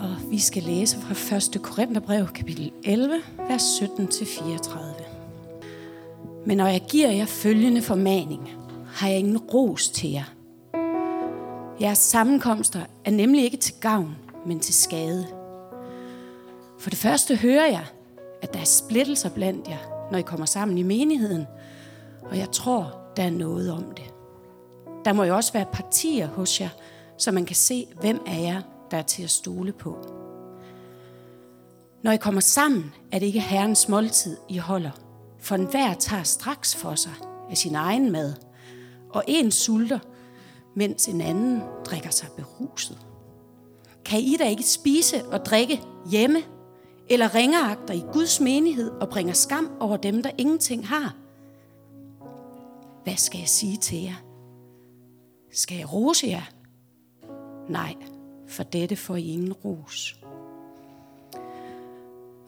Og 0.00 0.30
vi 0.30 0.38
skal 0.38 0.62
læse 0.62 0.98
fra 1.00 1.56
1. 1.56 1.62
Korintherbrev, 1.62 2.26
kapitel 2.26 2.72
11, 2.84 3.22
vers 3.48 3.62
17-34. 3.62 4.78
Men 6.46 6.56
når 6.56 6.66
jeg 6.66 6.82
giver 6.90 7.10
jer 7.10 7.26
følgende 7.26 7.82
formaning, 7.82 8.50
har 8.86 9.08
jeg 9.08 9.18
ingen 9.18 9.38
ros 9.38 9.88
til 9.88 10.10
jer. 10.10 10.34
Jeres 11.80 11.98
sammenkomster 11.98 12.80
er 13.04 13.10
nemlig 13.10 13.44
ikke 13.44 13.56
til 13.56 13.74
gavn, 13.80 14.16
men 14.46 14.60
til 14.60 14.74
skade. 14.74 15.26
For 16.78 16.90
det 16.90 16.98
første 16.98 17.36
hører 17.36 17.66
jeg, 17.66 17.84
at 18.42 18.52
der 18.52 18.60
er 18.60 18.64
splittelser 18.64 19.30
blandt 19.30 19.68
jer, 19.68 20.10
når 20.10 20.18
I 20.18 20.22
kommer 20.22 20.46
sammen 20.46 20.78
i 20.78 20.82
menigheden, 20.82 21.46
og 22.22 22.38
jeg 22.38 22.50
tror, 22.50 22.96
der 23.16 23.22
er 23.22 23.30
noget 23.30 23.72
om 23.72 23.84
det. 23.96 24.04
Der 25.04 25.12
må 25.12 25.24
jo 25.24 25.36
også 25.36 25.52
være 25.52 25.66
partier 25.72 26.28
hos 26.28 26.60
jer, 26.60 26.68
så 27.18 27.32
man 27.32 27.44
kan 27.44 27.56
se, 27.56 27.86
hvem 28.00 28.20
af 28.26 28.42
jer, 28.42 28.62
der 28.90 28.96
er 28.96 29.02
til 29.02 29.22
at 29.22 29.30
stole 29.30 29.72
på. 29.72 29.98
Når 32.02 32.12
I 32.12 32.16
kommer 32.16 32.40
sammen, 32.40 32.94
er 33.12 33.18
det 33.18 33.26
ikke 33.26 33.40
Herrens 33.40 33.88
måltid, 33.88 34.36
I 34.48 34.56
holder, 34.58 34.90
for 35.38 35.54
enhver 35.54 35.94
tager 35.94 36.22
straks 36.22 36.76
for 36.76 36.94
sig 36.94 37.12
af 37.50 37.56
sin 37.56 37.74
egen 37.74 38.12
mad, 38.12 38.34
og 39.10 39.24
en 39.28 39.50
sulter, 39.50 39.98
mens 40.74 41.06
en 41.06 41.20
anden 41.20 41.62
drikker 41.84 42.10
sig 42.10 42.28
beruset. 42.36 42.98
Kan 44.04 44.20
I 44.20 44.36
da 44.38 44.48
ikke 44.48 44.62
spise 44.62 45.26
og 45.26 45.44
drikke 45.44 45.80
hjemme, 46.10 46.38
eller 47.08 47.34
ringeagter 47.34 47.94
i 47.94 48.04
Guds 48.12 48.40
menighed 48.40 48.90
og 48.90 49.08
bringer 49.08 49.34
skam 49.34 49.70
over 49.80 49.96
dem, 49.96 50.22
der 50.22 50.30
ingenting 50.38 50.88
har? 50.88 51.14
Hvad 53.04 53.16
skal 53.16 53.38
jeg 53.38 53.48
sige 53.48 53.76
til 53.76 54.02
jer? 54.02 54.22
Skal 55.52 55.76
jeg 55.76 55.92
rose 55.92 56.26
jer? 56.26 56.42
Nej, 57.68 57.94
for 58.50 58.62
dette 58.62 58.96
får 58.96 59.16
I 59.16 59.32
ingen 59.32 59.52
ros. 59.52 60.20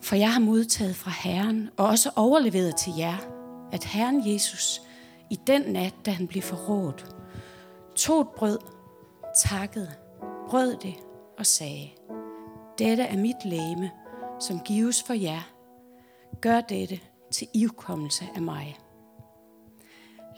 For 0.01 0.17
jeg 0.17 0.33
har 0.33 0.41
modtaget 0.41 0.97
fra 0.97 1.11
Herren 1.11 1.71
og 1.77 1.87
også 1.87 2.11
overleveret 2.17 2.77
til 2.77 2.93
jer, 2.99 3.17
at 3.73 3.85
Herren 3.85 4.33
Jesus 4.33 4.83
i 5.31 5.39
den 5.47 5.63
nat, 5.63 5.95
da 6.07 6.11
han 6.11 6.27
blev 6.27 6.43
forrådt, 6.43 7.17
tog 7.97 8.21
et 8.21 8.29
brød, 8.37 8.59
takkede, 9.45 9.93
brød 10.49 10.77
det 10.77 10.95
og 11.39 11.47
sagde, 11.47 11.91
dette 12.79 13.03
er 13.03 13.17
mit 13.17 13.45
læme, 13.45 13.91
som 14.41 14.61
gives 14.61 15.03
for 15.03 15.15
jer. 15.15 15.43
Gør 16.41 16.61
dette 16.61 17.01
til 17.31 17.49
ivkommelse 17.55 18.25
af 18.35 18.43
mig. 18.43 18.79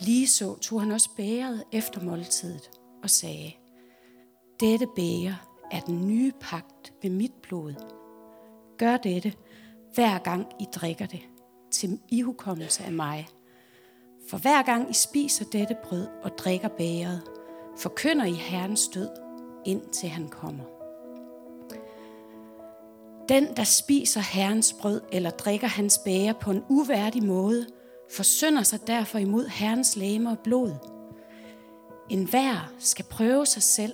Lige 0.00 0.28
så 0.28 0.58
tog 0.58 0.80
han 0.80 0.92
også 0.92 1.10
bæret 1.16 1.64
efter 1.72 2.02
måltidet 2.02 2.70
og 3.02 3.10
sagde, 3.10 3.52
dette 4.60 4.86
bæger 4.96 5.53
er 5.74 5.80
den 5.80 6.06
nye 6.06 6.32
pagt 6.40 6.92
ved 7.02 7.10
mit 7.10 7.32
blod. 7.42 7.74
Gør 8.78 8.96
dette, 8.96 9.32
hver 9.94 10.18
gang 10.18 10.46
I 10.60 10.66
drikker 10.74 11.06
det, 11.06 11.20
til 11.70 12.00
ihukommelse 12.08 12.84
af 12.84 12.92
mig. 12.92 13.28
For 14.30 14.38
hver 14.38 14.62
gang 14.62 14.90
I 14.90 14.92
spiser 14.92 15.44
dette 15.52 15.76
brød 15.84 16.06
og 16.22 16.38
drikker 16.38 16.68
bæret, 16.68 17.22
forkynder 17.78 18.24
I 18.24 18.32
Herrens 18.32 18.88
død, 18.88 19.08
indtil 19.64 20.08
han 20.08 20.28
kommer. 20.28 20.64
Den, 23.28 23.56
der 23.56 23.64
spiser 23.64 24.20
Herrens 24.20 24.72
brød 24.80 25.00
eller 25.12 25.30
drikker 25.30 25.66
hans 25.66 25.98
bæger 25.98 26.32
på 26.32 26.50
en 26.50 26.64
uværdig 26.68 27.24
måde, 27.24 27.66
forsynder 28.10 28.62
sig 28.62 28.86
derfor 28.86 29.18
imod 29.18 29.46
Herrens 29.46 29.96
læme 29.96 30.30
og 30.30 30.38
blod. 30.38 30.72
En 32.10 32.24
hver 32.24 32.72
skal 32.78 33.04
prøve 33.04 33.46
sig 33.46 33.62
selv, 33.62 33.92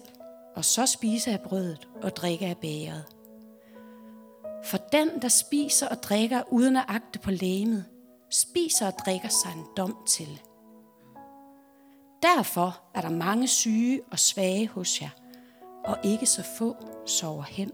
og 0.56 0.64
så 0.64 0.86
spise 0.86 1.30
af 1.30 1.40
brødet 1.40 1.88
og 2.02 2.16
drikke 2.16 2.46
af 2.46 2.56
bæret. 2.56 3.04
For 4.64 4.76
den, 4.76 5.22
der 5.22 5.28
spiser 5.28 5.88
og 5.88 6.02
drikker 6.02 6.42
uden 6.52 6.76
at 6.76 6.84
agte 6.88 7.18
på 7.18 7.30
lægemet, 7.30 7.84
spiser 8.30 8.86
og 8.86 8.92
drikker 9.06 9.28
sig 9.28 9.52
en 9.56 9.64
dom 9.76 9.96
til. 10.06 10.42
Derfor 12.22 12.83
er 12.94 13.00
der 13.00 13.10
mange 13.10 13.48
syge 13.48 14.00
og 14.10 14.18
svage 14.18 14.68
hos 14.68 15.02
jer, 15.02 15.10
og 15.84 15.98
ikke 16.05 16.27
så 16.27 16.42
få 16.58 16.77
sover 17.06 17.42
hen. 17.42 17.72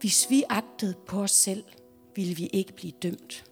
Hvis 0.00 0.30
vi 0.30 0.44
agtede 0.50 0.94
på 1.06 1.22
os 1.22 1.30
selv, 1.30 1.64
ville 2.16 2.36
vi 2.36 2.46
ikke 2.46 2.72
blive 2.72 2.92
dømt. 3.02 3.44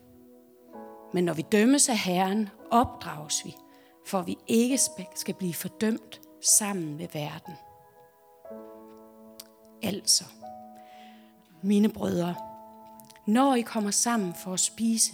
Men 1.15 1.25
når 1.25 1.33
vi 1.33 1.43
dømmes 1.53 1.89
af 1.89 1.99
Herren, 1.99 2.49
opdrages 2.71 3.45
vi, 3.45 3.57
for 4.07 4.23
vi 4.23 4.39
ikke 4.47 4.79
skal 5.15 5.35
blive 5.35 5.55
fordømt 5.55 6.22
sammen 6.43 6.97
med 6.97 7.09
verden. 7.13 7.55
Altså, 9.83 10.25
mine 11.63 11.89
brødre, 11.89 12.35
når 13.27 13.55
I 13.55 13.61
kommer 13.61 13.91
sammen 13.91 14.35
for 14.35 14.53
at 14.53 14.61
spise, 14.61 15.13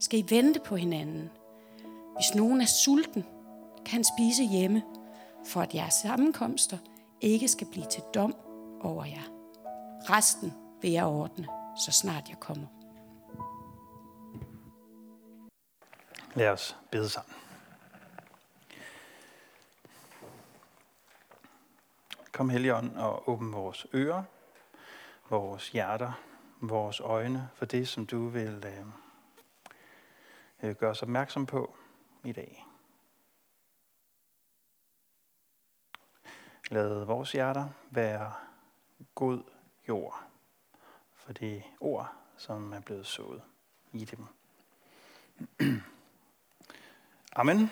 skal 0.00 0.18
I 0.18 0.24
vente 0.28 0.60
på 0.60 0.76
hinanden. 0.76 1.30
Hvis 2.16 2.34
nogen 2.34 2.60
er 2.60 2.66
sulten, 2.66 3.24
kan 3.76 3.92
han 3.92 4.04
spise 4.04 4.44
hjemme, 4.44 4.82
for 5.46 5.60
at 5.60 5.74
jeres 5.74 5.94
sammenkomster 5.94 6.78
ikke 7.20 7.48
skal 7.48 7.66
blive 7.70 7.86
til 7.86 8.02
dom 8.14 8.34
over 8.80 9.04
jer. 9.04 9.22
Resten 10.10 10.52
vil 10.82 10.90
jeg 10.90 11.04
ordne, 11.04 11.46
så 11.84 11.92
snart 11.92 12.28
jeg 12.28 12.40
kommer. 12.40 12.66
Lad 16.34 16.48
os 16.48 16.76
bede 16.90 17.08
sammen. 17.08 17.34
Kom 22.32 22.50
Helligånd 22.50 22.96
og 22.96 23.28
åbn 23.28 23.52
vores 23.52 23.86
ører, 23.94 24.22
vores 25.30 25.68
hjerter, 25.68 26.12
vores 26.60 27.00
øjne 27.00 27.50
for 27.54 27.64
det, 27.64 27.88
som 27.88 28.06
du 28.06 28.28
vil 28.28 28.64
øh, 28.66 28.86
øh, 30.62 30.76
gøre 30.76 30.90
os 30.90 31.02
opmærksom 31.02 31.46
på 31.46 31.76
i 32.24 32.32
dag. 32.32 32.66
Lad 36.70 37.04
vores 37.04 37.32
hjerter 37.32 37.68
være 37.90 38.32
god 39.14 39.42
jord 39.88 40.22
for 41.14 41.32
det 41.32 41.62
ord, 41.80 42.12
som 42.36 42.72
er 42.72 42.80
blevet 42.80 43.06
sået 43.06 43.42
i 43.92 44.04
dem. 44.04 44.26
Amen. 47.36 47.70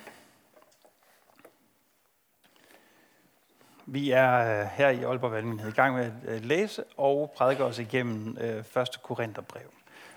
Vi 3.93 4.11
er 4.11 4.61
øh, 4.61 4.67
her 4.67 4.89
i 4.89 5.03
Aalborg 5.03 5.33
Valgmenighed 5.33 5.73
i 5.73 5.75
gang 5.75 5.95
med 5.95 6.05
at 6.05 6.13
øh, 6.25 6.45
læse 6.45 6.85
og 6.97 7.33
prædike 7.37 7.65
os 7.65 7.79
igennem 7.79 8.37
øh, 8.41 8.83
1. 8.83 9.03
Korintherbrev, 9.03 9.73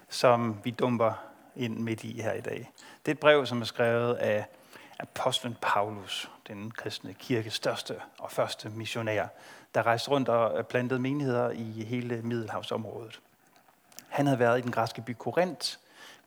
som 0.10 0.60
vi 0.64 0.72
dumper 0.72 1.14
ind 1.56 1.80
midt 1.80 2.04
i 2.04 2.22
her 2.22 2.34
i 2.34 2.42
dag. 2.42 2.72
Det 3.06 3.12
er 3.12 3.16
et 3.16 3.20
brev, 3.20 3.46
som 3.46 3.62
er 3.62 3.66
skrevet 3.66 4.14
af 4.14 4.46
apostlen 5.00 5.58
Paulus, 5.62 6.32
den 6.48 6.72
kristne 6.72 7.14
kirkes 7.14 7.54
største 7.54 7.96
og 8.20 8.32
første 8.32 8.70
missionær, 8.70 9.28
der 9.76 9.86
rejste 9.86 10.12
rundt 10.12 10.30
og 10.30 10.68
plantede 10.68 11.00
menigheder 11.00 11.50
i 11.50 11.84
hele 11.84 12.22
Middelhavsområdet. 12.24 13.20
Han 14.10 14.28
havde 14.28 14.40
været 14.40 14.60
i 14.60 14.62
den 14.62 14.72
græske 14.72 15.02
by 15.02 15.12
Korinth, 15.20 15.78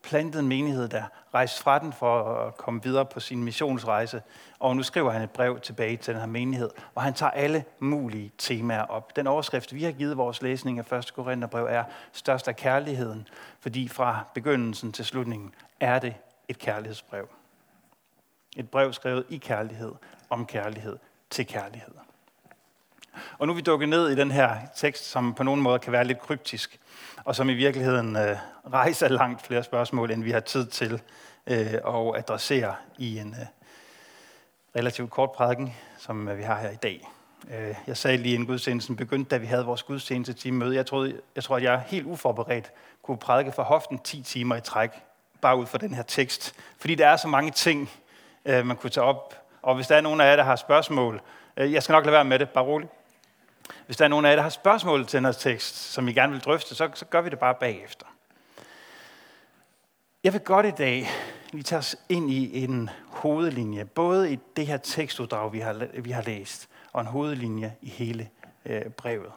plantet 0.07 0.41
en 0.41 0.49
menighed, 0.49 0.89
der 0.89 1.03
rejste 1.35 1.63
fra 1.63 1.79
den 1.79 1.93
for 1.93 2.23
at 2.23 2.57
komme 2.57 2.83
videre 2.83 3.07
på 3.07 3.21
sin 3.21 3.45
missionsrejse. 3.45 4.23
Og 4.59 4.77
nu 4.77 4.83
skriver 4.83 5.11
han 5.11 5.23
et 5.23 5.31
brev 5.31 5.61
tilbage 5.61 5.97
til 5.97 6.15
den 6.15 6.21
her 6.21 6.29
menighed, 6.29 6.71
og 6.95 7.03
han 7.03 7.15
tager 7.15 7.31
alle 7.31 7.65
mulige 7.79 8.33
temaer 8.39 8.83
op. 8.83 9.17
Den 9.17 9.27
overskrift, 9.27 9.75
vi 9.75 9.85
har 9.85 9.93
givet 9.93 10.17
vores 10.17 10.43
læsning 10.43 10.79
af 10.79 10.93
1. 10.93 11.15
Korintherbrev, 11.15 11.67
er 11.71 11.85
Størst 12.13 12.49
af 12.49 12.57
kærligheden, 12.57 13.29
fordi 13.61 13.89
fra 13.89 14.25
begyndelsen 14.35 14.93
til 14.93 15.05
slutningen 15.05 15.55
er 15.81 15.99
det 15.99 16.15
et 16.49 16.59
kærlighedsbrev. 16.59 17.29
Et 18.57 18.71
brev 18.71 18.93
skrevet 18.93 19.25
i 19.29 19.37
kærlighed, 19.37 19.93
om 20.31 20.47
kærlighed, 20.47 20.97
til 21.31 21.47
kærlighed. 21.47 21.95
Og 23.39 23.47
nu 23.47 23.53
er 23.53 23.57
vi 23.57 23.63
dukket 23.63 23.89
ned 23.89 24.09
i 24.11 24.15
den 24.15 24.31
her 24.31 24.57
tekst, 24.77 25.11
som 25.11 25.35
på 25.35 25.43
nogen 25.43 25.61
måde 25.61 25.79
kan 25.79 25.93
være 25.93 26.05
lidt 26.05 26.21
kryptisk 26.21 26.81
og 27.27 27.37
som 27.37 27.49
i 27.51 27.55
virkeligheden 27.55 28.17
øh, 28.17 28.37
rejser 28.73 29.09
langt 29.09 29.47
flere 29.47 29.63
spørgsmål, 29.63 30.11
end 30.11 30.23
vi 30.23 30.31
har 30.31 30.41
tid 30.41 30.67
til 30.67 31.01
øh, 31.47 31.75
at 31.75 32.19
adressere 32.19 32.75
i 32.99 33.19
en 33.19 33.37
øh, 33.41 33.47
relativt 34.77 35.11
kort 35.11 35.33
prædiken, 35.33 35.75
som 35.99 36.29
øh, 36.29 36.39
vi 36.39 36.43
har 36.43 36.59
her 36.59 36.71
i 36.71 36.77
dag. 36.77 37.09
Øh, 37.51 37.75
jeg 37.87 37.97
sagde 37.97 38.17
lige 38.17 38.35
inden 38.35 38.47
gudstjenesten 38.47 38.97
begyndte, 38.97 39.29
da 39.29 39.37
vi 39.37 39.47
havde 39.47 39.65
vores 39.65 39.83
gudstjeneste 39.83 40.33
time 40.33 40.59
møde. 40.59 40.75
Jeg, 40.75 40.87
troede, 40.87 41.21
jeg 41.37 41.45
tror, 41.45 41.57
at 41.57 41.63
jeg 41.63 41.83
helt 41.87 42.07
uforberedt 42.07 42.73
kunne 43.03 43.19
prædike 43.19 43.53
for 43.53 43.63
hoften 43.63 43.99
10 43.99 44.23
timer 44.23 44.57
i 44.57 44.61
træk, 44.61 44.91
bare 45.41 45.59
ud 45.59 45.67
fra 45.67 45.79
den 45.79 45.95
her 45.95 46.03
tekst. 46.03 46.55
Fordi 46.79 46.95
der 46.95 47.09
er 47.09 47.17
så 47.17 47.29
mange 47.29 47.51
ting, 47.51 47.91
øh, 48.45 48.67
man 48.67 48.77
kunne 48.77 48.91
tage 48.91 49.05
op. 49.05 49.35
Og 49.63 49.75
hvis 49.75 49.87
der 49.87 49.97
er 49.97 50.01
nogen 50.01 50.21
af 50.21 50.31
jer, 50.31 50.37
der 50.37 50.43
har 50.43 50.57
spørgsmål, 50.57 51.21
øh, 51.57 51.73
jeg 51.73 51.83
skal 51.83 51.93
nok 51.93 52.05
lade 52.05 52.13
være 52.13 52.25
med 52.25 52.39
det, 52.39 52.51
bare 52.51 52.65
roligt. 52.65 52.93
Hvis 53.87 53.97
der 53.97 54.05
er 54.05 54.09
nogen 54.09 54.25
af 54.25 54.31
jer, 54.31 54.37
der 54.37 54.43
har 54.43 54.51
spørgsmål 54.51 55.07
til 55.07 55.17
den 55.17 55.25
her 55.25 55.33
tekst, 55.33 55.77
som 55.77 56.09
I 56.09 56.13
gerne 56.13 56.33
vil 56.33 56.43
drøfte, 56.43 56.75
så, 56.75 56.91
så 56.95 57.05
gør 57.05 57.21
vi 57.21 57.31
det 57.31 57.39
bare 57.39 57.55
bagefter. 57.55 58.07
Jeg 60.25 60.33
vil 60.33 60.41
godt 60.41 60.67
i 60.67 60.71
dag 60.71 61.09
lige 61.53 61.63
tage 61.63 61.79
os 61.79 61.97
ind 62.09 62.31
i 62.31 62.65
en 62.65 62.91
hovedlinje, 63.09 63.85
både 63.85 64.33
i 64.33 64.39
det 64.57 64.67
her 64.67 64.77
tekstuddrag, 64.77 65.53
vi 65.53 65.61
har, 65.61 65.89
vi 66.01 66.11
har 66.11 66.23
læst, 66.23 66.69
og 66.93 67.01
en 67.01 67.07
hovedlinje 67.07 67.77
i 67.81 67.89
hele 67.89 68.31
øh, 68.65 68.91
brevet. 68.91 69.33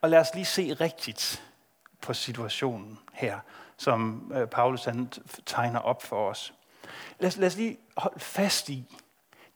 Og 0.00 0.10
lad 0.10 0.18
os 0.18 0.28
lige 0.34 0.44
se 0.44 0.74
rigtigt 0.74 1.42
på 2.00 2.14
situationen 2.14 2.98
her, 3.12 3.38
som 3.76 4.32
øh, 4.34 4.46
Paulus 4.46 4.84
han 4.84 5.12
tegner 5.46 5.80
op 5.80 6.02
for 6.02 6.30
os. 6.30 6.54
Lad 7.18 7.28
os, 7.28 7.36
lad 7.36 7.46
os 7.46 7.56
lige 7.56 7.78
holde 7.96 8.20
fast 8.20 8.68
i 8.68 8.96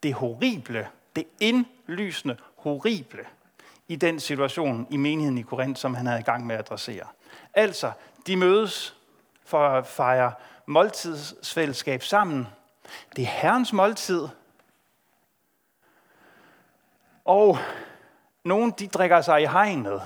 det 0.03 0.15
horrible, 0.15 0.89
det 1.17 1.25
indlysende 1.41 2.37
horrible 2.63 3.25
i 3.89 3.97
den 3.97 4.21
situation 4.21 4.87
i 4.91 4.97
menigheden 4.97 5.39
i 5.39 5.43
Korinth, 5.43 5.81
som 5.81 5.95
han 5.95 6.07
havde 6.07 6.21
i 6.21 6.25
gang 6.25 6.47
med 6.47 6.55
at 6.55 6.61
adressere. 6.61 7.07
Altså, 7.55 7.93
de 8.27 8.37
mødes 8.37 8.97
for 9.45 9.69
at 9.69 9.87
fejre 9.87 10.33
måltidsfællesskab 10.67 12.03
sammen. 12.03 12.47
Det 13.17 13.23
er 13.23 13.29
Herrens 13.29 13.73
måltid. 13.73 14.29
Og 17.25 17.59
nogle 18.45 18.73
de 18.79 18.87
drikker 18.87 19.21
sig 19.21 19.43
i 19.43 19.47
hegnet 19.47 20.03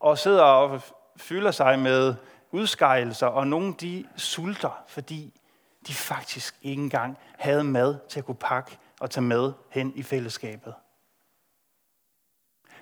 og 0.00 0.18
sidder 0.18 0.42
og 0.42 0.82
fylder 1.16 1.50
sig 1.50 1.78
med 1.78 2.14
udskejelser, 2.50 3.26
og 3.26 3.46
nogle 3.46 3.74
de 3.80 4.06
sulter, 4.16 4.84
fordi 4.86 5.40
de 5.86 5.94
faktisk 5.94 6.56
ikke 6.62 6.82
engang 6.82 7.18
havde 7.38 7.64
mad 7.64 7.98
til 8.08 8.18
at 8.18 8.24
kunne 8.24 8.34
pakke 8.34 8.78
og 9.00 9.10
tage 9.10 9.24
med 9.24 9.52
hen 9.70 9.92
i 9.94 10.02
fællesskabet. 10.02 10.74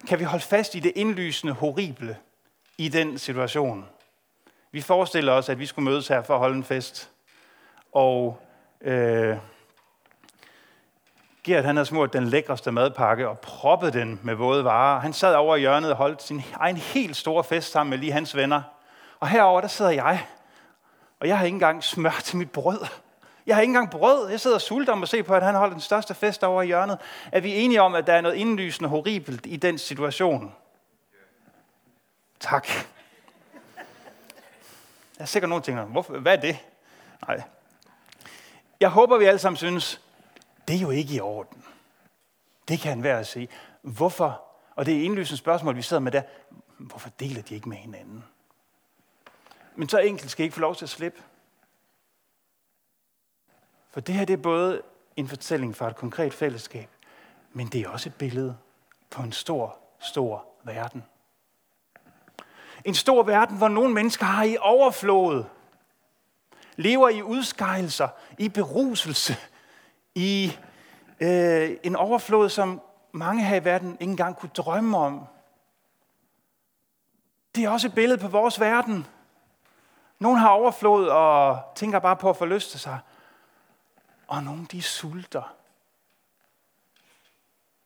Kan 0.06 0.18
vi 0.18 0.24
holde 0.24 0.44
fast 0.44 0.74
i 0.74 0.80
det 0.80 0.92
indlysende 0.94 1.52
horrible 1.52 2.16
i 2.78 2.88
den 2.88 3.18
situation? 3.18 3.86
Vi 4.72 4.80
forestiller 4.80 5.32
os, 5.32 5.48
at 5.48 5.58
vi 5.58 5.66
skulle 5.66 5.84
mødes 5.84 6.08
her 6.08 6.22
for 6.22 6.34
at 6.34 6.40
holde 6.40 6.56
en 6.56 6.64
fest, 6.64 7.10
og 7.92 8.38
øh, 8.80 9.36
Gert 11.44 11.64
han 11.64 11.76
havde 11.76 11.86
smurt 11.86 12.12
den 12.12 12.24
lækreste 12.24 12.72
madpakke 12.72 13.28
og 13.28 13.38
proppet 13.38 13.92
den 13.92 14.20
med 14.22 14.34
våde 14.34 14.64
varer. 14.64 15.00
Han 15.00 15.12
sad 15.12 15.34
over 15.34 15.56
i 15.56 15.60
hjørnet 15.60 15.90
og 15.90 15.96
holdt 15.96 16.22
sin 16.22 16.42
egen 16.54 16.76
helt 16.76 17.16
store 17.16 17.44
fest 17.44 17.72
sammen 17.72 17.90
med 17.90 17.98
lige 17.98 18.12
hans 18.12 18.36
venner. 18.36 18.62
Og 19.20 19.28
herover 19.28 19.60
der 19.60 19.68
sidder 19.68 19.90
jeg, 19.90 20.26
og 21.20 21.28
jeg 21.28 21.38
har 21.38 21.44
ikke 21.44 21.54
engang 21.54 21.84
smør 21.84 22.20
til 22.24 22.36
mit 22.36 22.50
brød. 22.50 22.86
Jeg 23.46 23.56
har 23.56 23.60
ikke 23.60 23.70
engang 23.70 23.90
brød. 23.90 24.28
Jeg 24.30 24.40
sidder 24.40 24.56
og 24.56 24.60
sulter 24.60 24.92
om 24.92 25.02
at 25.02 25.08
se 25.08 25.22
på, 25.22 25.34
at 25.34 25.42
han 25.42 25.54
holder 25.54 25.74
den 25.74 25.80
største 25.80 26.14
fest 26.14 26.44
over 26.44 26.62
i 26.62 26.66
hjørnet. 26.66 26.98
Er 27.32 27.40
vi 27.40 27.54
enige 27.54 27.82
om, 27.82 27.94
at 27.94 28.06
der 28.06 28.12
er 28.12 28.20
noget 28.20 28.36
indlysende 28.36 28.88
horribelt 28.88 29.46
i 29.46 29.56
den 29.56 29.78
situation? 29.78 30.54
Tak. 32.40 32.68
Jeg 35.18 35.24
er 35.24 35.24
sikkert 35.24 35.48
nogle 35.48 35.64
ting, 35.64 35.80
hvorfor, 35.80 36.18
hvad 36.18 36.36
er 36.36 36.40
det? 36.40 36.58
Nej. 37.28 37.42
Jeg 38.80 38.88
håber, 38.90 39.18
vi 39.18 39.24
alle 39.24 39.38
sammen 39.38 39.56
synes, 39.56 40.00
det 40.68 40.76
er 40.76 40.80
jo 40.80 40.90
ikke 40.90 41.14
i 41.14 41.20
orden. 41.20 41.64
Det 42.68 42.80
kan 42.80 43.02
være 43.02 43.18
at 43.18 43.26
sige. 43.26 43.48
Hvorfor? 43.82 44.42
Og 44.76 44.86
det 44.86 44.96
er 44.96 45.04
indlysende 45.04 45.38
spørgsmål, 45.38 45.76
vi 45.76 45.82
sidder 45.82 46.00
med 46.00 46.12
der. 46.12 46.22
Hvorfor 46.78 47.10
deler 47.20 47.42
de 47.42 47.54
ikke 47.54 47.68
med 47.68 47.76
hinanden? 47.76 48.24
Men 49.76 49.88
så 49.88 49.98
enkelt 49.98 50.30
skal 50.30 50.42
I 50.42 50.44
ikke 50.44 50.54
få 50.54 50.60
lov 50.60 50.76
til 50.76 50.84
at 50.84 50.88
slippe. 50.88 51.22
For 53.92 54.00
det 54.00 54.14
her 54.14 54.24
det 54.24 54.32
er 54.32 54.42
både 54.42 54.82
en 55.16 55.28
fortælling 55.28 55.76
fra 55.76 55.88
et 55.88 55.96
konkret 55.96 56.34
fællesskab, 56.34 56.88
men 57.52 57.66
det 57.66 57.80
er 57.80 57.88
også 57.88 58.08
et 58.08 58.14
billede 58.14 58.56
på 59.10 59.22
en 59.22 59.32
stor, 59.32 59.78
stor 60.00 60.46
verden. 60.64 61.04
En 62.84 62.94
stor 62.94 63.22
verden, 63.22 63.56
hvor 63.56 63.68
nogle 63.68 63.94
mennesker 63.94 64.26
har 64.26 64.44
i 64.44 64.56
overflod, 64.60 65.44
lever 66.76 67.08
i 67.08 67.22
udskejelser, 67.22 68.08
i 68.38 68.48
beruselse, 68.48 69.36
i 70.14 70.58
øh, 71.20 71.70
en 71.82 71.96
overflod, 71.96 72.48
som 72.48 72.80
mange 73.12 73.44
her 73.44 73.56
i 73.56 73.64
verden 73.64 73.92
ikke 74.00 74.10
engang 74.10 74.36
kunne 74.36 74.50
drømme 74.56 74.98
om. 74.98 75.26
Det 77.54 77.64
er 77.64 77.70
også 77.70 77.86
et 77.86 77.94
billede 77.94 78.18
på 78.18 78.28
vores 78.28 78.60
verden. 78.60 79.06
Nogle 80.18 80.38
har 80.38 80.48
overflod 80.48 81.08
og 81.08 81.58
tænker 81.74 81.98
bare 81.98 82.16
på 82.16 82.30
at 82.30 82.36
forlyste 82.36 82.78
sig. 82.78 82.98
Og 84.32 84.44
nogle 84.44 84.66
de 84.66 84.82
sulter. 84.82 85.54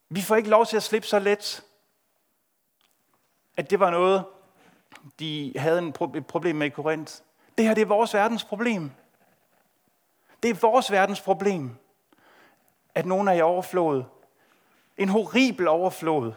Vi 0.09 0.23
får 0.23 0.37
ikke 0.37 0.49
lov 0.49 0.67
til 0.67 0.77
at 0.77 0.83
slippe 0.83 1.09
så 1.09 1.19
let, 1.19 1.65
at 3.57 3.71
det 3.71 3.81
var 3.81 3.91
noget, 3.91 4.25
de 5.19 5.53
havde 5.57 5.79
et 6.17 6.27
problem 6.27 6.57
med 6.57 6.67
i 6.67 6.71
Korinth. 6.71 7.15
Det 7.59 7.67
her 7.67 7.75
det 7.75 7.83
er 7.83 7.87
vores 7.87 8.15
verdens 8.15 8.45
problem. 8.45 8.91
Det 10.43 10.51
er 10.51 10.55
vores 10.55 10.91
verdens 10.91 11.21
problem 11.21 11.77
at 12.95 13.07
nogen 13.07 13.29
er 13.29 13.33
i 13.33 13.41
overflod. 13.41 14.05
En 14.97 15.09
horribel 15.09 15.69
overflod. 15.69 16.33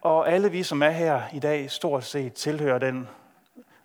Og 0.00 0.32
alle 0.32 0.50
vi, 0.50 0.62
som 0.62 0.82
er 0.82 0.90
her 0.90 1.22
i 1.32 1.38
dag, 1.38 1.70
stort 1.70 2.04
set 2.04 2.34
tilhører 2.34 2.78
den 2.78 3.08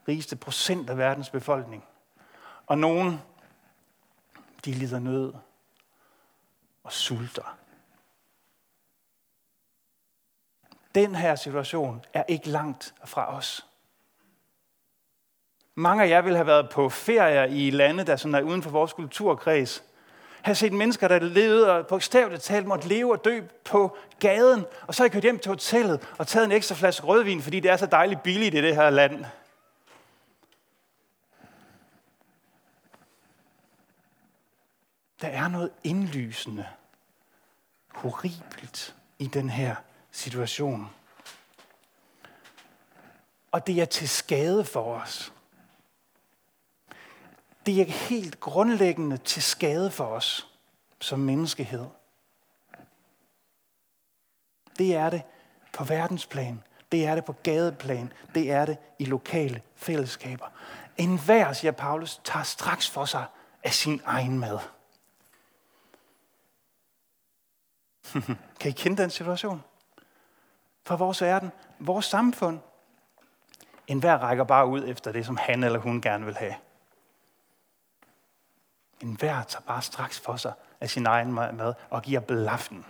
rigeste 0.07 0.35
procent 0.35 0.89
af 0.89 0.97
verdens 0.97 1.29
befolkning. 1.29 1.85
Og 2.67 2.77
nogen, 2.77 3.21
de 4.65 4.71
lider 4.71 4.99
nød 4.99 5.33
og 6.83 6.91
sulter. 6.91 7.57
Den 10.95 11.15
her 11.15 11.35
situation 11.35 12.05
er 12.13 12.23
ikke 12.27 12.49
langt 12.49 12.93
fra 13.05 13.35
os. 13.37 13.65
Mange 15.75 16.03
af 16.03 16.09
jer 16.09 16.21
vil 16.21 16.35
have 16.35 16.47
været 16.47 16.69
på 16.69 16.89
ferier 16.89 17.43
i 17.43 17.69
lande, 17.69 18.05
der 18.05 18.15
sådan 18.15 18.35
er 18.35 18.41
uden 18.41 18.63
for 18.63 18.69
vores 18.69 18.93
kulturkreds 18.93 19.83
have 20.41 20.55
set 20.55 20.73
mennesker, 20.73 21.07
der 21.07 21.19
levede 21.19 21.71
og 21.71 21.87
bogstaveligt 21.87 22.43
talt 22.43 22.67
måtte 22.67 22.87
leve 22.87 23.11
og 23.11 23.25
dø 23.25 23.41
på 23.65 23.97
gaden, 24.19 24.65
og 24.87 24.95
så 24.95 25.03
har 25.03 25.05
jeg 25.05 25.11
kørt 25.11 25.23
hjem 25.23 25.39
til 25.39 25.49
hotellet 25.49 26.09
og 26.17 26.27
taget 26.27 26.45
en 26.45 26.51
ekstra 26.51 26.75
flaske 26.75 27.05
rødvin, 27.05 27.41
fordi 27.41 27.59
det 27.59 27.71
er 27.71 27.77
så 27.77 27.85
dejligt 27.85 28.23
billigt 28.23 28.55
i 28.55 28.61
det 28.61 28.75
her 28.75 28.89
land. 28.89 29.25
Der 35.21 35.27
er 35.27 35.47
noget 35.47 35.71
indlysende, 35.83 36.67
horribelt 37.89 38.95
i 39.19 39.27
den 39.27 39.49
her 39.49 39.75
situation. 40.11 40.89
Og 43.51 43.67
det 43.67 43.81
er 43.81 43.85
til 43.85 44.09
skade 44.09 44.65
for 44.65 44.95
os 44.95 45.33
det 47.65 47.81
er 47.81 47.85
helt 47.85 48.39
grundlæggende 48.39 49.17
til 49.17 49.43
skade 49.43 49.91
for 49.91 50.05
os 50.05 50.47
som 50.99 51.19
menneskehed. 51.19 51.85
Det 54.77 54.95
er 54.95 55.09
det 55.09 55.21
på 55.73 55.83
verdensplan. 55.83 56.63
Det 56.91 57.05
er 57.05 57.15
det 57.15 57.25
på 57.25 57.35
gadeplan. 57.43 58.13
Det 58.35 58.51
er 58.51 58.65
det 58.65 58.77
i 58.99 59.05
lokale 59.05 59.61
fællesskaber. 59.75 60.45
En 60.97 61.19
hver, 61.19 61.53
siger 61.53 61.71
Paulus, 61.71 62.21
tager 62.23 62.43
straks 62.43 62.89
for 62.89 63.05
sig 63.05 63.25
af 63.63 63.73
sin 63.73 64.01
egen 64.05 64.39
mad. 64.39 64.59
kan 68.59 68.69
I 68.69 68.71
kende 68.71 69.01
den 69.01 69.09
situation? 69.09 69.63
For 70.83 70.95
vores 70.95 71.21
verden, 71.21 71.51
vores 71.79 72.05
samfund. 72.05 72.59
En 73.87 73.99
hver 73.99 74.17
rækker 74.17 74.43
bare 74.43 74.67
ud 74.67 74.87
efter 74.87 75.11
det, 75.11 75.25
som 75.25 75.37
han 75.37 75.63
eller 75.63 75.79
hun 75.79 76.01
gerne 76.01 76.25
vil 76.25 76.35
have. 76.35 76.55
En 79.01 79.15
hver 79.15 79.43
tager 79.43 79.63
bare 79.67 79.81
straks 79.81 80.19
for 80.19 80.35
sig 80.35 80.53
af 80.81 80.89
sin 80.89 81.05
egen 81.05 81.33
mad 81.33 81.73
og 81.89 82.01
giver 82.01 82.19
blaffen 82.19 82.85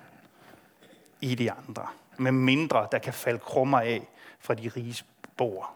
i 1.22 1.36
de 1.36 1.52
andre. 1.52 1.88
Med 2.18 2.32
mindre, 2.32 2.88
der 2.92 3.00
kan 3.00 3.14
falde 3.14 3.40
krummer 3.40 3.80
af 3.80 4.08
fra 4.40 4.54
de 4.54 4.72
rige 4.76 5.04
bord. 5.38 5.74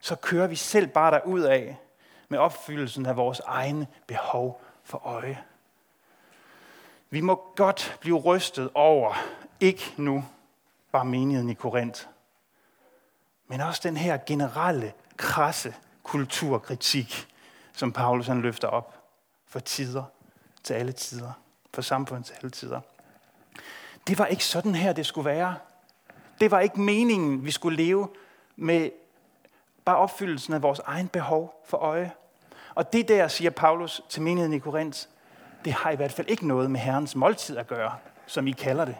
Så 0.00 0.16
kører 0.16 0.46
vi 0.46 0.56
selv 0.56 0.86
bare 0.86 1.10
derud 1.10 1.40
af 1.40 1.76
med 2.28 2.38
opfyldelsen 2.38 3.06
af 3.06 3.16
vores 3.16 3.40
egne 3.40 3.86
behov 4.06 4.62
for 4.84 5.06
øje. 5.06 5.44
Vi 7.10 7.20
må 7.20 7.52
godt 7.56 7.98
blive 8.00 8.18
rystet 8.18 8.70
over, 8.74 9.14
ikke 9.60 9.94
nu 9.96 10.24
bare 10.92 11.04
menigheden 11.04 11.50
i 11.50 11.54
Korinth, 11.54 12.06
men 13.46 13.60
også 13.60 13.80
den 13.84 13.96
her 13.96 14.18
generelle, 14.26 14.92
krasse 15.16 15.74
kulturkritik, 16.02 17.28
som 17.72 17.92
Paulus 17.92 18.26
han 18.26 18.40
løfter 18.40 18.68
op 18.68 18.94
for 19.46 19.60
tider 19.60 20.04
til 20.62 20.74
alle 20.74 20.92
tider. 20.92 21.32
For 21.74 21.82
samfundet 21.82 22.26
til 22.26 22.34
alle 22.34 22.50
tider. 22.50 22.80
Det 24.06 24.18
var 24.18 24.26
ikke 24.26 24.44
sådan 24.44 24.74
her, 24.74 24.92
det 24.92 25.06
skulle 25.06 25.24
være. 25.24 25.56
Det 26.40 26.50
var 26.50 26.60
ikke 26.60 26.80
meningen, 26.80 27.44
vi 27.44 27.50
skulle 27.50 27.76
leve 27.76 28.08
med 28.56 28.90
bare 29.84 29.96
opfyldelsen 29.96 30.54
af 30.54 30.62
vores 30.62 30.78
egen 30.78 31.08
behov 31.08 31.62
for 31.66 31.76
øje. 31.76 32.12
Og 32.74 32.92
det 32.92 33.08
der, 33.08 33.28
siger 33.28 33.50
Paulus 33.50 34.02
til 34.08 34.22
menigheden 34.22 34.52
i 34.52 34.58
Korinth, 34.58 35.06
det 35.64 35.72
har 35.72 35.90
i 35.90 35.96
hvert 35.96 36.12
fald 36.12 36.28
ikke 36.28 36.46
noget 36.46 36.70
med 36.70 36.80
Herrens 36.80 37.16
måltid 37.16 37.56
at 37.56 37.66
gøre, 37.66 37.94
som 38.26 38.46
I 38.46 38.52
kalder 38.52 38.84
det. 38.84 38.96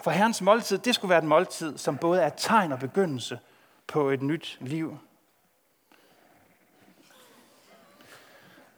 For 0.00 0.10
Herrens 0.10 0.42
måltid, 0.42 0.78
det 0.78 0.94
skulle 0.94 1.08
være 1.08 1.18
et 1.18 1.24
måltid, 1.24 1.78
som 1.78 1.98
både 1.98 2.22
er 2.22 2.28
tegn 2.28 2.72
og 2.72 2.78
begyndelse 2.78 3.38
på 3.86 4.10
et 4.10 4.22
nyt 4.22 4.58
liv. 4.60 4.98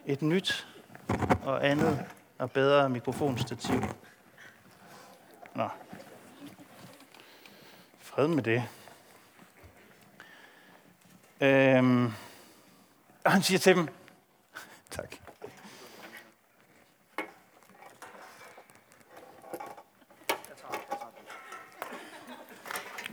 Et 0.07 0.23
nyt 0.23 0.67
og 1.45 1.67
andet 1.67 2.07
og 2.39 2.51
bedre 2.51 2.89
mikrofonstativ. 2.89 3.83
Nå. 5.55 5.69
fred 8.01 8.29
med 8.29 8.43
det. 8.43 8.65
Øhm, 11.41 12.13
og 13.25 13.33
han 13.33 13.43
siger 13.43 13.59
til 13.59 13.77
dem, 13.77 13.89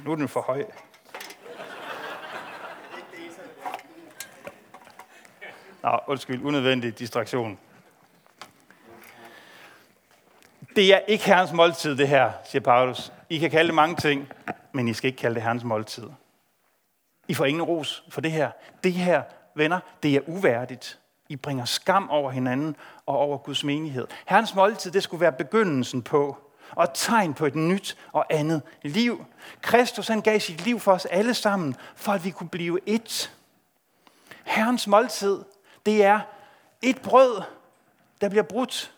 Nu 0.05 0.12
er 0.12 0.15
den 0.15 0.27
for 0.27 0.41
høj. 0.41 0.65
Nå, 5.83 6.00
undskyld, 6.07 6.43
unødvendig 6.43 7.00
distraktion. 7.00 7.59
Det 10.75 10.93
er 10.93 11.00
ikke 11.00 11.25
Herrens 11.25 11.53
måltid, 11.53 11.97
det 11.97 12.07
her, 12.07 12.31
siger 12.43 12.62
Paulus. 12.62 13.13
I 13.29 13.38
kan 13.38 13.51
kalde 13.51 13.67
det 13.67 13.75
mange 13.75 13.95
ting, 13.95 14.27
men 14.71 14.88
I 14.88 14.93
skal 14.93 15.07
ikke 15.07 15.17
kalde 15.17 15.35
det 15.35 15.43
Herrens 15.43 15.63
måltid. 15.63 16.09
I 17.27 17.33
får 17.33 17.45
ingen 17.45 17.63
ros 17.63 18.03
for 18.09 18.21
det 18.21 18.31
her. 18.31 18.51
Det 18.83 18.93
her, 18.93 19.24
venner, 19.55 19.79
det 20.03 20.15
er 20.15 20.21
uværdigt. 20.27 21.00
I 21.29 21.35
bringer 21.35 21.65
skam 21.65 22.09
over 22.09 22.31
hinanden 22.31 22.75
og 23.05 23.17
over 23.17 23.38
Guds 23.38 23.63
menighed. 23.63 24.07
Herrens 24.25 24.55
måltid, 24.55 24.91
det 24.91 25.03
skulle 25.03 25.21
være 25.21 25.31
begyndelsen 25.31 26.01
på 26.01 26.44
og 26.72 26.84
et 26.84 26.91
tegn 26.93 27.34
på 27.34 27.45
et 27.45 27.55
nyt 27.55 27.98
og 28.12 28.25
andet 28.29 28.62
liv. 28.81 29.25
Kristus 29.62 30.07
han 30.07 30.22
gav 30.22 30.39
sit 30.39 30.62
liv 30.65 30.79
for 30.79 30.91
os 30.91 31.05
alle 31.05 31.34
sammen, 31.34 31.75
for 31.95 32.12
at 32.12 32.24
vi 32.25 32.31
kunne 32.31 32.50
blive 32.50 32.79
et. 32.86 33.36
Herrens 34.43 34.88
måltid, 34.88 35.43
det 35.86 36.03
er 36.03 36.19
et 36.81 37.01
brød, 37.01 37.41
der 38.22 38.29
bliver 38.29 38.43
brudt. 38.43 38.95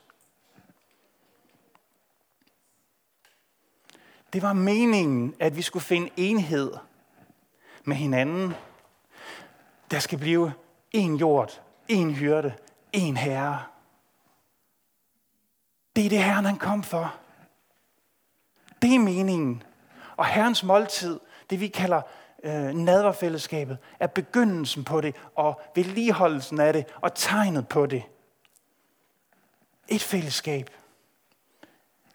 Det 4.33 4.41
var 4.41 4.53
meningen, 4.53 5.35
at 5.39 5.55
vi 5.55 5.61
skulle 5.61 5.83
finde 5.83 6.09
enhed 6.17 6.71
med 7.83 7.95
hinanden. 7.95 8.53
Der 9.91 9.99
skal 9.99 10.19
blive 10.19 10.53
en 10.91 11.15
jord, 11.15 11.61
en 11.87 12.13
hyrde, 12.13 12.53
en 12.93 13.17
herre. 13.17 13.63
Det 15.95 16.05
er 16.05 16.09
det, 16.09 16.23
Herren 16.23 16.45
han 16.45 16.57
kom 16.57 16.83
for. 16.83 17.15
Det 18.81 18.95
er 18.95 18.99
meningen. 18.99 19.63
Og 20.17 20.25
Herrens 20.25 20.63
måltid, 20.63 21.19
det 21.49 21.59
vi 21.59 21.67
kalder 21.67 22.01
øh, 22.43 22.73
nadverfællesskabet, 22.73 23.77
er 23.99 24.07
begyndelsen 24.07 24.83
på 24.83 25.01
det, 25.01 25.15
og 25.35 25.61
vedligeholdelsen 25.75 26.59
af 26.59 26.73
det, 26.73 26.85
og 27.01 27.15
tegnet 27.15 27.67
på 27.67 27.85
det. 27.85 28.03
Et 29.87 30.01
fællesskab. 30.01 30.69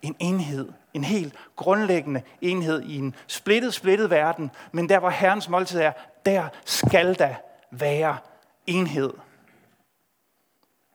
En 0.02 0.16
enhed. 0.18 0.72
En 0.94 1.04
helt 1.04 1.34
grundlæggende 1.56 2.22
enhed 2.40 2.82
i 2.82 2.98
en 2.98 3.14
splittet, 3.26 3.74
splittet 3.74 4.10
verden. 4.10 4.50
Men 4.72 4.88
der, 4.88 4.98
hvor 4.98 5.10
Herrens 5.10 5.48
måltid 5.48 5.80
er, 5.80 5.92
der 6.26 6.48
skal 6.64 7.18
der 7.18 7.34
være 7.70 8.18
enhed. 8.66 9.12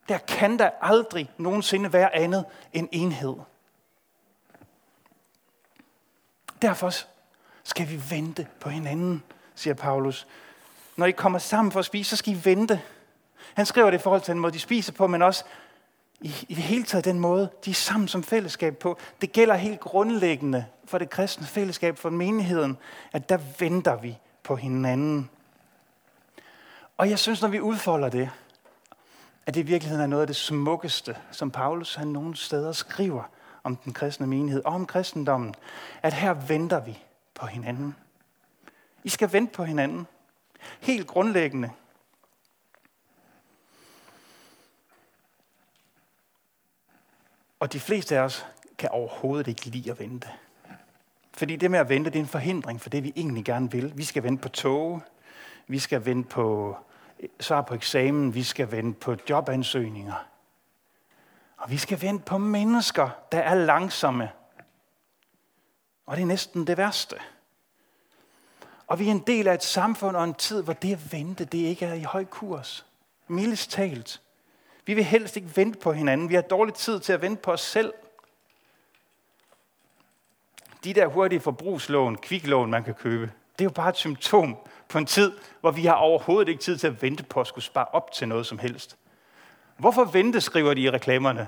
Der 0.09 0.17
kan 0.17 0.59
der 0.59 0.69
aldrig 0.81 1.31
nogensinde 1.37 1.93
være 1.93 2.15
andet 2.15 2.45
end 2.73 2.89
enhed. 2.91 3.35
Derfor 6.61 6.91
skal 7.63 7.89
vi 7.89 8.01
vente 8.09 8.47
på 8.59 8.69
hinanden, 8.69 9.23
siger 9.55 9.73
Paulus. 9.73 10.27
Når 10.95 11.05
I 11.05 11.11
kommer 11.11 11.39
sammen 11.39 11.71
for 11.71 11.79
at 11.79 11.85
spise, 11.85 12.09
så 12.09 12.15
skal 12.15 12.33
I 12.33 12.41
vente. 12.43 12.81
Han 13.53 13.65
skriver 13.65 13.91
det 13.91 13.97
i 13.97 14.01
forhold 14.01 14.21
til 14.21 14.31
den 14.31 14.41
måde, 14.41 14.53
de 14.53 14.59
spiser 14.59 14.93
på, 14.93 15.07
men 15.07 15.21
også 15.21 15.43
i, 16.21 16.33
i 16.49 16.53
det 16.53 16.63
hele 16.63 16.83
taget 16.83 17.05
den 17.05 17.19
måde, 17.19 17.49
de 17.65 17.69
er 17.69 17.73
sammen 17.75 18.07
som 18.07 18.23
fællesskab 18.23 18.77
på. 18.77 18.97
Det 19.21 19.31
gælder 19.31 19.55
helt 19.55 19.79
grundlæggende 19.79 20.65
for 20.85 20.97
det 20.97 21.09
kristne 21.09 21.47
fællesskab, 21.47 21.97
for 21.97 22.09
menigheden, 22.09 22.77
at 23.13 23.29
der 23.29 23.39
venter 23.59 23.95
vi 23.95 24.17
på 24.43 24.55
hinanden. 24.55 25.29
Og 26.97 27.09
jeg 27.09 27.19
synes, 27.19 27.41
når 27.41 27.49
vi 27.49 27.59
udfolder 27.59 28.09
det, 28.09 28.29
at 29.45 29.53
det 29.53 29.59
i 29.59 29.63
virkeligheden 29.63 30.03
er 30.03 30.07
noget 30.07 30.21
af 30.21 30.27
det 30.27 30.35
smukkeste, 30.35 31.17
som 31.31 31.51
Paulus 31.51 31.95
han 31.95 32.07
nogle 32.07 32.35
steder 32.35 32.71
skriver 32.71 33.23
om 33.67 33.75
den 33.75 33.93
kristne 33.93 34.27
menighed 34.27 34.63
og 34.65 34.73
om 34.73 34.85
kristendommen, 34.85 35.55
at 36.01 36.13
her 36.13 36.33
venter 36.33 36.79
vi 36.79 36.97
på 37.33 37.45
hinanden. 37.45 37.95
I 39.03 39.09
skal 39.09 39.33
vente 39.33 39.53
på 39.53 39.63
hinanden. 39.63 40.07
Helt 40.79 41.07
grundlæggende. 41.07 41.71
Og 47.59 47.73
de 47.73 47.79
fleste 47.79 48.17
af 48.17 48.21
os 48.21 48.45
kan 48.77 48.89
overhovedet 48.89 49.47
ikke 49.47 49.65
lide 49.65 49.91
at 49.91 49.99
vente. 49.99 50.27
Fordi 51.33 51.55
det 51.55 51.71
med 51.71 51.79
at 51.79 51.89
vente, 51.89 52.09
det 52.09 52.19
er 52.19 52.23
en 52.23 52.27
forhindring 52.27 52.81
for 52.81 52.89
det, 52.89 53.03
vi 53.03 53.13
egentlig 53.15 53.45
gerne 53.45 53.71
vil. 53.71 53.97
Vi 53.97 54.03
skal 54.03 54.23
vente 54.23 54.41
på 54.41 54.49
tog, 54.49 55.01
vi 55.67 55.79
skal 55.79 56.05
vente 56.05 56.29
på 56.29 56.77
eh, 57.19 57.29
svar 57.39 57.61
på 57.61 57.73
eksamen, 57.73 58.33
vi 58.33 58.43
skal 58.43 58.71
vente 58.71 58.99
på 58.99 59.15
jobansøgninger. 59.29 60.27
Og 61.57 61.71
vi 61.71 61.77
skal 61.77 62.01
vente 62.01 62.25
på 62.25 62.37
mennesker, 62.37 63.09
der 63.31 63.39
er 63.39 63.55
langsomme. 63.55 64.31
Og 66.05 66.17
det 66.17 66.21
er 66.21 66.27
næsten 66.27 66.67
det 66.67 66.77
værste. 66.77 67.15
Og 68.87 68.99
vi 68.99 69.07
er 69.07 69.11
en 69.11 69.23
del 69.27 69.47
af 69.47 69.53
et 69.53 69.63
samfund 69.63 70.15
og 70.15 70.23
en 70.23 70.33
tid, 70.33 70.63
hvor 70.63 70.73
det 70.73 70.93
at 70.93 71.11
vente, 71.11 71.45
det 71.45 71.57
ikke 71.57 71.85
er 71.85 71.93
i 71.93 72.03
høj 72.03 72.25
kurs. 72.25 72.85
Mildest 73.27 73.71
talt. 73.71 74.21
Vi 74.85 74.93
vil 74.93 75.03
helst 75.03 75.35
ikke 75.35 75.57
vente 75.57 75.79
på 75.79 75.91
hinanden. 75.91 76.29
Vi 76.29 76.35
har 76.35 76.41
dårlig 76.41 76.73
tid 76.73 76.99
til 76.99 77.13
at 77.13 77.21
vente 77.21 77.41
på 77.41 77.51
os 77.51 77.61
selv. 77.61 77.93
De 80.83 80.93
der 80.93 81.07
hurtige 81.07 81.39
forbrugslån, 81.39 82.17
kviklån, 82.17 82.71
man 82.71 82.83
kan 82.83 82.93
købe, 82.93 83.31
det 83.59 83.61
er 83.61 83.69
jo 83.69 83.69
bare 83.69 83.89
et 83.89 83.95
symptom 83.95 84.57
på 84.89 84.97
en 84.97 85.05
tid, 85.05 85.31
hvor 85.61 85.71
vi 85.71 85.85
har 85.85 85.95
overhovedet 85.95 86.49
ikke 86.49 86.61
tid 86.61 86.77
til 86.77 86.87
at 86.87 87.01
vente 87.01 87.23
på 87.23 87.41
at 87.41 87.47
skulle 87.47 87.65
spare 87.65 87.85
op 87.85 88.11
til 88.11 88.27
noget 88.27 88.45
som 88.45 88.59
helst. 88.59 88.97
Hvorfor 89.77 90.03
vente, 90.03 90.41
skriver 90.41 90.73
de 90.73 90.81
i 90.81 90.89
reklamerne. 90.89 91.47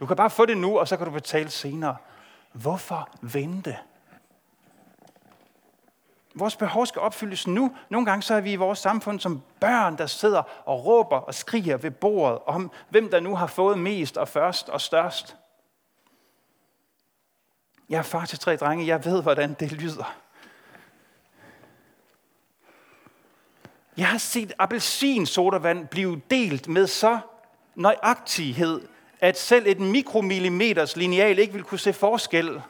Du 0.00 0.06
kan 0.06 0.16
bare 0.16 0.30
få 0.30 0.46
det 0.46 0.58
nu, 0.58 0.78
og 0.78 0.88
så 0.88 0.96
kan 0.96 1.06
du 1.06 1.12
betale 1.12 1.50
senere. 1.50 1.96
Hvorfor 2.52 3.08
vente? 3.20 3.76
Vores 6.34 6.56
behov 6.56 6.86
skal 6.86 7.02
opfyldes 7.02 7.46
nu. 7.46 7.76
Nogle 7.88 8.06
gange 8.06 8.22
så 8.22 8.34
er 8.34 8.40
vi 8.40 8.52
i 8.52 8.56
vores 8.56 8.78
samfund 8.78 9.20
som 9.20 9.42
børn, 9.60 9.98
der 9.98 10.06
sidder 10.06 10.42
og 10.64 10.86
råber 10.86 11.16
og 11.16 11.34
skriger 11.34 11.76
ved 11.76 11.90
bordet 11.90 12.38
om, 12.46 12.70
hvem 12.88 13.10
der 13.10 13.20
nu 13.20 13.36
har 13.36 13.46
fået 13.46 13.78
mest 13.78 14.16
og 14.16 14.28
først 14.28 14.68
og 14.68 14.80
størst. 14.80 15.36
Jeg 17.88 17.98
er 17.98 18.02
far 18.02 18.24
til 18.24 18.38
tre 18.38 18.56
drenge. 18.56 18.86
Jeg 18.86 19.04
ved, 19.04 19.22
hvordan 19.22 19.54
det 19.54 19.72
lyder. 19.72 20.14
Jeg 23.96 24.08
har 24.08 24.18
set 24.18 24.52
appelsinsodavand 24.58 25.86
blive 25.86 26.20
delt 26.30 26.68
med 26.68 26.86
så 26.86 27.18
nøjagtighed, 27.76 28.80
at 29.20 29.38
selv 29.38 29.66
et 29.66 29.80
mikromillimeters 29.80 30.96
lineal 30.96 31.38
ikke 31.38 31.52
vil 31.52 31.62
kunne 31.62 31.78
se 31.78 31.92
forskel. 31.92 32.62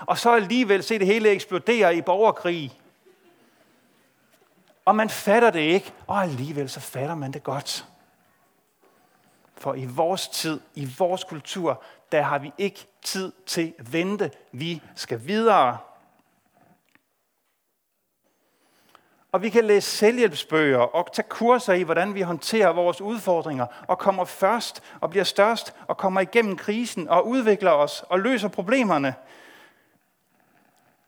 Og 0.00 0.18
så 0.18 0.34
alligevel 0.34 0.82
se 0.82 0.98
det 0.98 1.06
hele 1.06 1.28
eksplodere 1.28 1.96
i 1.96 2.00
borgerkrig. 2.00 2.80
Og 4.84 4.96
man 4.96 5.10
fatter 5.10 5.50
det 5.50 5.60
ikke, 5.60 5.92
og 6.06 6.22
alligevel 6.22 6.68
så 6.68 6.80
fatter 6.80 7.14
man 7.14 7.32
det 7.32 7.42
godt. 7.42 7.86
For 9.56 9.74
i 9.74 9.84
vores 9.84 10.28
tid, 10.28 10.60
i 10.74 10.88
vores 10.98 11.24
kultur, 11.24 11.82
der 12.12 12.22
har 12.22 12.38
vi 12.38 12.52
ikke 12.58 12.86
tid 13.02 13.32
til 13.46 13.72
at 13.78 13.92
vente. 13.92 14.30
Vi 14.52 14.82
skal 14.94 15.26
videre. 15.26 15.78
Og 19.34 19.42
vi 19.42 19.50
kan 19.50 19.64
læse 19.64 19.90
selvhjælpsbøger 19.90 20.78
og 20.78 21.12
tage 21.12 21.28
kurser 21.28 21.72
i, 21.72 21.82
hvordan 21.82 22.14
vi 22.14 22.20
håndterer 22.20 22.72
vores 22.72 23.00
udfordringer 23.00 23.66
og 23.88 23.98
kommer 23.98 24.24
først 24.24 24.82
og 25.00 25.10
bliver 25.10 25.24
størst 25.24 25.74
og 25.88 25.96
kommer 25.96 26.20
igennem 26.20 26.56
krisen 26.56 27.08
og 27.08 27.28
udvikler 27.28 27.70
os 27.70 28.04
og 28.08 28.20
løser 28.20 28.48
problemerne. 28.48 29.14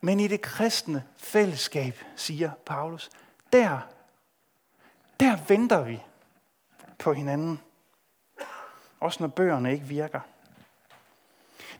Men 0.00 0.20
i 0.20 0.28
det 0.28 0.40
kristne 0.40 1.04
fællesskab, 1.16 1.98
siger 2.16 2.50
Paulus, 2.64 3.10
der, 3.52 3.78
der 5.20 5.36
venter 5.48 5.82
vi 5.82 6.02
på 6.98 7.12
hinanden. 7.12 7.60
Også 9.00 9.22
når 9.22 9.28
bøgerne 9.28 9.72
ikke 9.72 9.86
virker. 9.86 10.20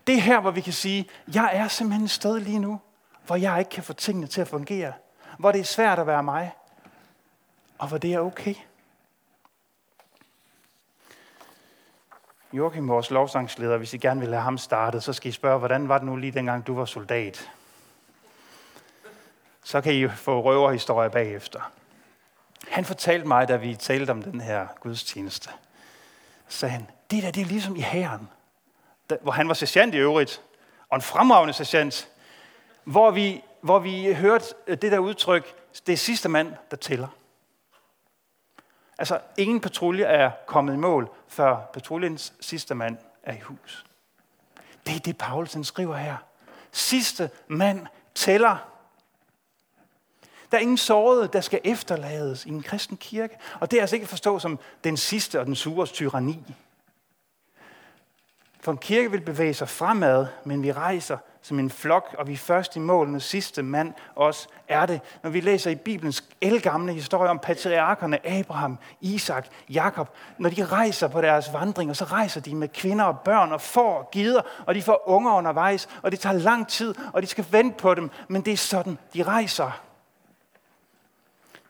Det 0.07 0.15
er 0.15 0.21
her, 0.21 0.39
hvor 0.39 0.51
vi 0.51 0.61
kan 0.61 0.73
sige, 0.73 1.09
jeg 1.33 1.49
er 1.53 1.67
simpelthen 1.67 2.05
et 2.05 2.11
sted 2.11 2.39
lige 2.39 2.59
nu, 2.59 2.79
hvor 3.25 3.35
jeg 3.35 3.59
ikke 3.59 3.71
kan 3.71 3.83
få 3.83 3.93
tingene 3.93 4.27
til 4.27 4.41
at 4.41 4.47
fungere 4.47 4.93
hvor 5.37 5.51
det 5.51 5.59
er 5.59 5.65
svært 5.65 5.99
at 5.99 6.07
være 6.07 6.23
mig, 6.23 6.51
og 7.77 7.87
hvor 7.87 7.97
det 7.97 8.13
er 8.13 8.19
okay. 8.19 8.55
Joachim, 12.53 12.87
vores 12.87 13.11
lovsangsleder, 13.11 13.77
hvis 13.77 13.93
I 13.93 13.97
gerne 13.97 14.19
vil 14.19 14.29
have 14.29 14.43
ham 14.43 14.57
startet, 14.57 15.03
så 15.03 15.13
skal 15.13 15.29
I 15.29 15.31
spørge, 15.31 15.59
hvordan 15.59 15.89
var 15.89 15.97
det 15.97 16.07
nu 16.07 16.15
lige 16.15 16.31
dengang, 16.31 16.67
du 16.67 16.75
var 16.75 16.85
soldat? 16.85 17.51
Så 19.63 19.81
kan 19.81 19.93
I 19.93 20.07
få 20.07 20.41
røverhistorie 20.41 21.09
bagefter. 21.09 21.71
Han 22.67 22.85
fortalte 22.85 23.27
mig, 23.27 23.47
da 23.47 23.55
vi 23.55 23.75
talte 23.75 24.11
om 24.11 24.21
den 24.21 24.41
her 24.41 24.67
gudstjeneste, 24.79 25.49
sagde 26.47 26.71
han, 26.71 26.87
det 27.11 27.23
der, 27.23 27.31
det 27.31 27.41
er 27.41 27.45
ligesom 27.45 27.75
i 27.75 27.81
hæren, 27.81 28.29
hvor 29.21 29.31
han 29.31 29.47
var 29.47 29.53
sergeant 29.53 29.95
i 29.95 29.97
øvrigt, 29.97 30.41
og 30.89 30.95
en 30.95 31.01
fremragende 31.01 31.53
sergeant, 31.53 32.09
hvor 32.83 33.11
vi 33.11 33.43
hvor 33.61 33.79
vi 33.79 34.13
hørte 34.13 34.45
øh, 34.67 34.77
det 34.81 34.91
der 34.91 34.99
udtryk, 34.99 35.55
det 35.87 35.93
er 35.93 35.97
sidste 35.97 36.29
mand, 36.29 36.53
der 36.71 36.77
tæller. 36.77 37.07
Altså, 38.97 39.19
ingen 39.37 39.61
patrulje 39.61 40.05
er 40.05 40.31
kommet 40.45 40.73
i 40.73 40.77
mål, 40.77 41.09
før 41.27 41.69
patruljens 41.73 42.33
sidste 42.39 42.75
mand 42.75 42.97
er 43.23 43.33
i 43.33 43.39
hus. 43.39 43.85
Det 44.85 44.95
er 44.95 44.99
det, 44.99 45.17
Paulsen 45.17 45.63
skriver 45.63 45.95
her. 45.95 46.17
Sidste 46.71 47.29
mand 47.47 47.87
tæller. 48.15 48.57
Der 50.51 50.57
er 50.57 50.61
ingen 50.61 50.77
sårede, 50.77 51.29
der 51.33 51.41
skal 51.41 51.61
efterlades 51.63 52.45
i 52.45 52.49
en 52.49 52.63
kristen 52.63 52.97
kirke. 52.97 53.37
Og 53.59 53.71
det 53.71 53.77
er 53.77 53.81
altså 53.81 53.95
ikke 53.95 54.07
forstå 54.07 54.39
som 54.39 54.59
den 54.83 54.97
sidste 54.97 55.39
og 55.39 55.45
den 55.45 55.55
sures 55.55 55.91
tyranni. 55.91 56.55
For 58.67 58.71
en 58.71 58.77
kirke 58.77 59.11
vil 59.11 59.21
bevæge 59.21 59.53
sig 59.53 59.69
fremad, 59.69 60.27
men 60.43 60.63
vi 60.63 60.71
rejser 60.71 61.17
som 61.41 61.59
en 61.59 61.69
flok, 61.69 62.15
og 62.17 62.27
vi 62.27 62.33
er 62.33 62.37
først 62.37 62.75
i 62.75 62.79
mål, 62.79 63.09
når 63.09 63.19
sidste 63.19 63.63
mand 63.63 63.93
også 64.15 64.47
er 64.67 64.85
det. 64.85 65.01
Når 65.23 65.29
vi 65.29 65.39
læser 65.39 65.71
i 65.71 65.75
Bibelens 65.75 66.23
elgamle 66.41 66.93
historie 66.93 67.29
om 67.29 67.39
patriarkerne 67.39 68.27
Abraham, 68.27 68.77
Isak, 69.01 69.47
Jakob, 69.69 70.09
når 70.37 70.49
de 70.49 70.65
rejser 70.65 71.07
på 71.07 71.21
deres 71.21 71.53
vandring, 71.53 71.89
og 71.89 71.95
så 71.95 72.05
rejser 72.05 72.41
de 72.41 72.55
med 72.55 72.67
kvinder 72.67 73.05
og 73.05 73.19
børn 73.19 73.51
og 73.51 73.61
får 73.61 73.97
og 73.97 74.11
gider, 74.11 74.41
og 74.65 74.75
de 74.75 74.81
får 74.81 75.03
unger 75.09 75.31
undervejs, 75.33 75.89
og 76.01 76.11
det 76.11 76.19
tager 76.19 76.37
lang 76.37 76.67
tid, 76.67 76.95
og 77.13 77.21
de 77.21 77.27
skal 77.27 77.45
vente 77.51 77.77
på 77.77 77.93
dem, 77.93 78.09
men 78.27 78.41
det 78.41 78.53
er 78.53 78.57
sådan, 78.57 78.97
de 79.13 79.23
rejser. 79.23 79.81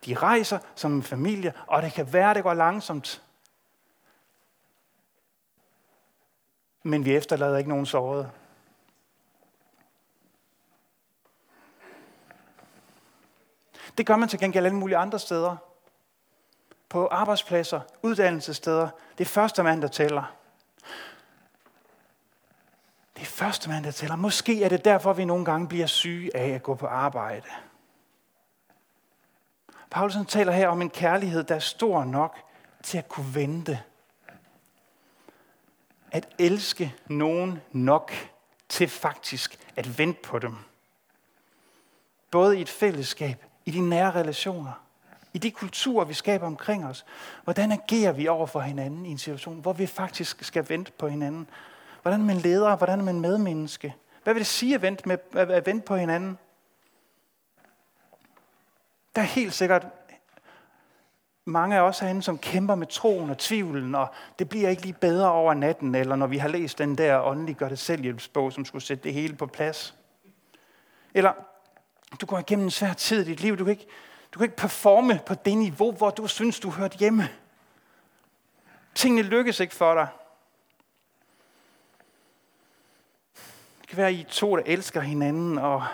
De 0.06 0.16
rejser 0.16 0.60
som 0.76 0.94
en 0.94 1.04
familie, 1.04 1.54
og 1.68 1.82
det 1.82 1.94
kan 1.94 2.14
være, 2.14 2.34
det 2.34 2.44
går 2.44 2.54
langsomt. 2.54 3.22
Men 6.88 7.06
vi 7.06 7.16
efterlader 7.16 7.58
ikke 7.58 7.70
nogen 7.70 7.86
sårede. 7.86 8.32
Det 13.98 14.06
gør 14.06 14.16
man 14.16 14.30
til 14.30 14.40
gengæld 14.40 14.66
alle 14.66 14.78
mulige 14.78 14.98
andre 14.98 15.20
steder. 15.20 15.56
På 16.90 17.08
arbejdspladser, 17.08 17.82
uddannelsessteder. 18.02 18.90
Det 19.18 19.24
er 19.24 19.30
første 19.30 19.64
mand, 19.64 19.82
der 19.82 19.88
tæller. 19.88 20.36
Det 23.16 23.22
er 23.22 23.26
første 23.26 23.70
mand, 23.70 23.86
der 23.86 23.92
tæller. 23.92 24.16
Måske 24.16 24.64
er 24.64 24.70
det 24.70 24.86
derfor, 24.86 25.14
vi 25.14 25.26
nogle 25.26 25.46
gange 25.46 25.68
bliver 25.68 25.88
syge 25.88 26.38
af 26.38 26.50
at 26.50 26.64
gå 26.64 26.76
på 26.76 26.88
arbejde. 26.88 27.48
Paulsen 29.90 30.26
taler 30.26 30.52
her 30.52 30.68
om 30.68 30.82
en 30.82 30.90
kærlighed, 30.90 31.44
der 31.44 31.56
er 31.56 31.60
stor 31.60 32.04
nok 32.04 32.38
til 32.84 32.98
at 32.98 33.10
kunne 33.10 33.36
vente. 33.36 33.84
At 36.12 36.28
elske 36.40 36.96
nogen 37.08 37.62
nok 37.72 38.12
til 38.70 38.88
faktisk 38.88 39.60
at 39.76 39.98
vente 39.98 40.20
på 40.24 40.40
dem. 40.40 40.56
Både 42.32 42.58
i 42.58 42.62
et 42.62 42.70
fællesskab, 42.70 43.46
i 43.66 43.72
de 43.72 43.80
nære 43.80 44.12
relationer, 44.12 44.84
i 45.34 45.38
de 45.38 45.52
kulturer, 45.52 46.06
vi 46.06 46.14
skaber 46.14 46.48
omkring 46.48 46.86
os. 46.86 47.06
Hvordan 47.44 47.72
agerer 47.72 48.12
vi 48.12 48.28
over 48.28 48.48
for 48.48 48.60
hinanden 48.60 49.06
i 49.06 49.12
en 49.12 49.18
situation, 49.18 49.60
hvor 49.60 49.74
vi 49.74 49.86
faktisk 49.86 50.44
skal 50.44 50.70
vente 50.70 50.92
på 50.92 51.08
hinanden? 51.08 51.50
Hvordan 52.02 52.22
er 52.22 52.26
man 52.26 52.38
leder? 52.38 52.76
Hvordan 52.76 53.00
er 53.00 53.04
man 53.04 53.20
medmenneske? 53.20 53.96
Hvad 54.24 54.34
vil 54.34 54.42
det 54.42 54.48
sige 54.48 54.76
at 54.76 54.82
vente, 54.82 55.08
med, 55.08 55.18
at 55.34 55.66
vente 55.66 55.86
på 55.86 55.96
hinanden? 55.96 56.38
Der 59.16 59.22
er 59.22 59.26
helt 59.26 59.54
sikkert 59.54 59.88
mange 61.48 61.76
af 61.76 61.82
os 61.82 62.00
herinde, 62.00 62.24
som 62.24 62.38
kæmper 62.38 62.76
med 62.76 62.88
troen 62.88 63.30
og 63.30 63.38
tvivlen, 63.38 63.96
og 63.96 64.08
det 64.40 64.50
bliver 64.50 64.70
ikke 64.70 64.82
lige 64.82 64.94
bedre 64.94 65.32
over 65.32 65.54
natten, 65.54 65.96
eller 65.96 66.16
når 66.16 66.28
vi 66.28 66.38
har 66.38 66.48
læst 66.48 66.78
den 66.78 66.98
der 66.98 67.22
åndelige 67.22 67.56
gør 67.56 67.70
det 67.70 67.80
selvhjælpsbog, 67.80 68.54
som 68.54 68.66
skulle 68.66 68.84
sætte 68.84 69.04
det 69.04 69.14
hele 69.14 69.36
på 69.36 69.46
plads. 69.46 69.96
Eller 71.14 71.34
du 72.22 72.26
går 72.26 72.40
igennem 72.40 72.66
en 72.66 72.72
svær 72.72 72.94
tid 72.94 73.22
i 73.22 73.30
dit 73.30 73.40
liv. 73.40 73.58
Du 73.58 73.64
kan, 73.64 73.72
ikke, 73.72 73.88
du 74.34 74.40
kan 74.40 74.46
ikke 74.46 74.56
performe 74.56 75.20
på 75.26 75.34
det 75.34 75.58
niveau, 75.58 75.92
hvor 75.92 76.10
du 76.10 76.28
synes, 76.28 76.60
du 76.60 76.70
hørte 76.70 76.98
hjemme. 76.98 77.30
Tingene 78.96 79.22
lykkes 79.22 79.60
ikke 79.60 79.76
for 79.76 79.94
dig. 79.94 80.08
Det 83.82 83.88
kan 83.88 83.98
være, 83.98 84.08
at 84.08 84.14
I 84.14 84.24
to, 84.24 84.56
der 84.56 84.64
elsker 84.66 85.02
hinanden, 85.02 85.58
og 85.58 85.86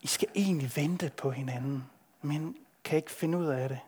I 0.00 0.06
skal 0.06 0.28
egentlig 0.34 0.72
vente 0.76 1.12
på 1.16 1.30
hinanden, 1.30 1.84
men 2.22 2.56
kan 2.88 2.96
ikke 2.96 3.10
finde 3.10 3.38
ud 3.38 3.46
af 3.46 3.68
det. 3.68 3.80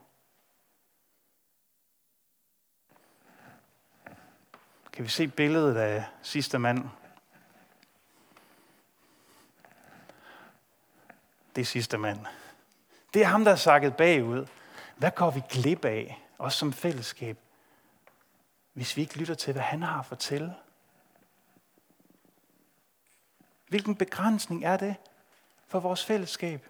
Kan 4.93 5.05
vi 5.05 5.09
se 5.09 5.29
billedet 5.29 5.77
af 5.77 6.05
sidste 6.23 6.59
mand? 6.59 6.89
Det 11.57 11.61
er 11.61 11.65
sidste 11.65 11.99
mand. 11.99 12.27
Det 13.15 13.23
er 13.23 13.27
ham, 13.27 13.45
der 13.45 13.53
er 13.53 13.57
sakket 13.57 13.97
bagud. 13.97 14.47
Hvad 14.97 15.11
går 15.11 15.31
vi 15.31 15.43
glip 15.51 15.85
af, 15.85 16.23
også 16.39 16.59
som 16.59 16.73
fællesskab, 16.73 17.39
hvis 18.73 18.97
vi 18.97 19.03
ikke 19.03 19.19
lytter 19.19 19.35
til, 19.35 19.53
hvad 19.53 19.63
han 19.63 19.83
har 19.83 19.99
at 19.99 20.07
fortælle? 20.07 20.55
Hvilken 23.69 23.97
begrænsning 23.97 24.65
er 24.65 24.77
det 24.77 24.97
for 25.67 25.81
vores 25.81 26.05
fællesskab? 26.05 26.70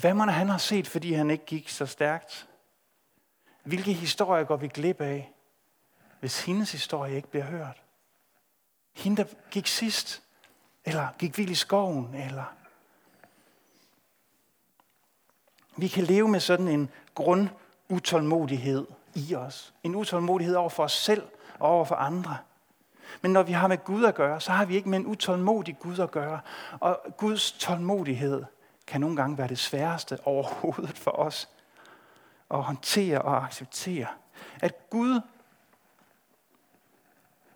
Hvad 0.00 0.14
man 0.14 0.28
han 0.28 0.48
har 0.48 0.58
set, 0.58 0.88
fordi 0.88 1.12
han 1.12 1.30
ikke 1.30 1.44
gik 1.44 1.68
så 1.68 1.86
stærkt? 1.86 2.48
Hvilke 3.64 3.92
historier 3.92 4.44
går 4.44 4.56
vi 4.56 4.68
glip 4.68 5.00
af, 5.00 5.32
hvis 6.20 6.44
hendes 6.44 6.72
historie 6.72 7.16
ikke 7.16 7.28
bliver 7.28 7.44
hørt? 7.44 7.82
Hende, 8.92 9.22
der 9.22 9.28
gik 9.50 9.66
sidst, 9.66 10.22
eller 10.84 11.08
gik 11.18 11.38
vild 11.38 11.50
i 11.50 11.54
skoven, 11.54 12.14
eller 12.14 12.44
vi 15.76 15.88
kan 15.88 16.04
leve 16.04 16.28
med 16.28 16.40
sådan 16.40 16.68
en 16.68 16.90
grund 17.14 17.48
utålmodighed 17.88 18.86
i 19.14 19.34
os. 19.34 19.74
En 19.82 19.94
utålmodighed 19.94 20.54
over 20.54 20.68
for 20.68 20.84
os 20.84 20.92
selv 20.92 21.22
og 21.58 21.70
over 21.70 21.84
for 21.84 21.94
andre. 21.94 22.38
Men 23.22 23.32
når 23.32 23.42
vi 23.42 23.52
har 23.52 23.68
med 23.68 23.84
Gud 23.84 24.04
at 24.04 24.14
gøre, 24.14 24.40
så 24.40 24.52
har 24.52 24.64
vi 24.64 24.76
ikke 24.76 24.88
med 24.88 24.98
en 24.98 25.06
utålmodig 25.06 25.78
Gud 25.78 25.98
at 25.98 26.10
gøre. 26.10 26.40
Og 26.80 27.00
Guds 27.16 27.52
tålmodighed 27.52 28.44
kan 28.86 29.00
nogle 29.00 29.16
gange 29.16 29.38
være 29.38 29.48
det 29.48 29.58
sværeste 29.58 30.18
overhovedet 30.24 30.98
for 30.98 31.10
os 31.10 31.48
at 32.50 32.62
håndtere 32.62 33.22
og 33.22 33.44
acceptere. 33.44 34.06
At 34.60 34.90
Gud 34.90 35.20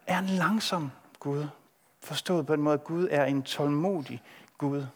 er 0.07 0.19
en 0.19 0.27
langsom 0.27 0.91
Gud. 1.19 1.47
Forstået 2.03 2.47
på 2.47 2.57
den 2.57 2.63
måde, 2.63 2.75
at 2.75 2.85
Gud 2.85 3.09
er 3.11 3.25
en 3.25 3.43
tålmodig 3.43 4.23
Gud. 4.59 4.87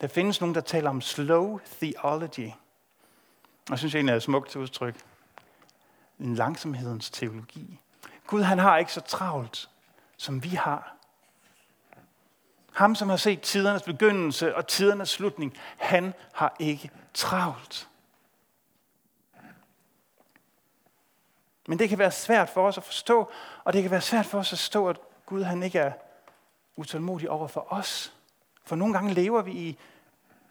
Der 0.00 0.08
findes 0.08 0.40
nogen, 0.40 0.54
der 0.54 0.60
taler 0.60 0.90
om 0.90 1.00
slow 1.00 1.58
theology. 1.80 2.48
Og 3.66 3.70
jeg 3.70 3.78
synes 3.78 3.94
egentlig, 3.94 4.12
det 4.12 4.14
er 4.14 4.16
et 4.16 4.22
smukt 4.22 4.56
udtryk. 4.56 4.96
En 6.18 6.34
langsomhedens 6.34 7.10
teologi. 7.10 7.80
Gud 8.26 8.42
han 8.42 8.58
har 8.58 8.76
ikke 8.76 8.92
så 8.92 9.00
travlt, 9.00 9.70
som 10.16 10.44
vi 10.44 10.48
har. 10.48 10.96
Ham, 12.72 12.94
som 12.94 13.08
har 13.08 13.16
set 13.16 13.40
tidernes 13.40 13.82
begyndelse 13.82 14.56
og 14.56 14.66
tidernes 14.66 15.08
slutning, 15.08 15.56
han 15.76 16.14
har 16.32 16.56
ikke 16.58 16.90
travlt. 17.14 17.88
Men 21.68 21.78
det 21.78 21.88
kan 21.88 21.98
være 21.98 22.12
svært 22.12 22.48
for 22.48 22.68
os 22.68 22.78
at 22.78 22.84
forstå, 22.84 23.30
og 23.64 23.72
det 23.72 23.82
kan 23.82 23.90
være 23.90 24.00
svært 24.00 24.26
for 24.26 24.38
os 24.38 24.52
at 24.52 24.58
forstå, 24.58 24.88
at 24.88 24.96
Gud 25.26 25.42
han 25.42 25.62
ikke 25.62 25.78
er 25.78 25.92
utålmodig 26.76 27.30
over 27.30 27.48
for 27.48 27.66
os. 27.72 28.12
For 28.64 28.76
nogle 28.76 28.94
gange 28.94 29.14
lever 29.14 29.42
vi 29.42 29.52
i 29.52 29.78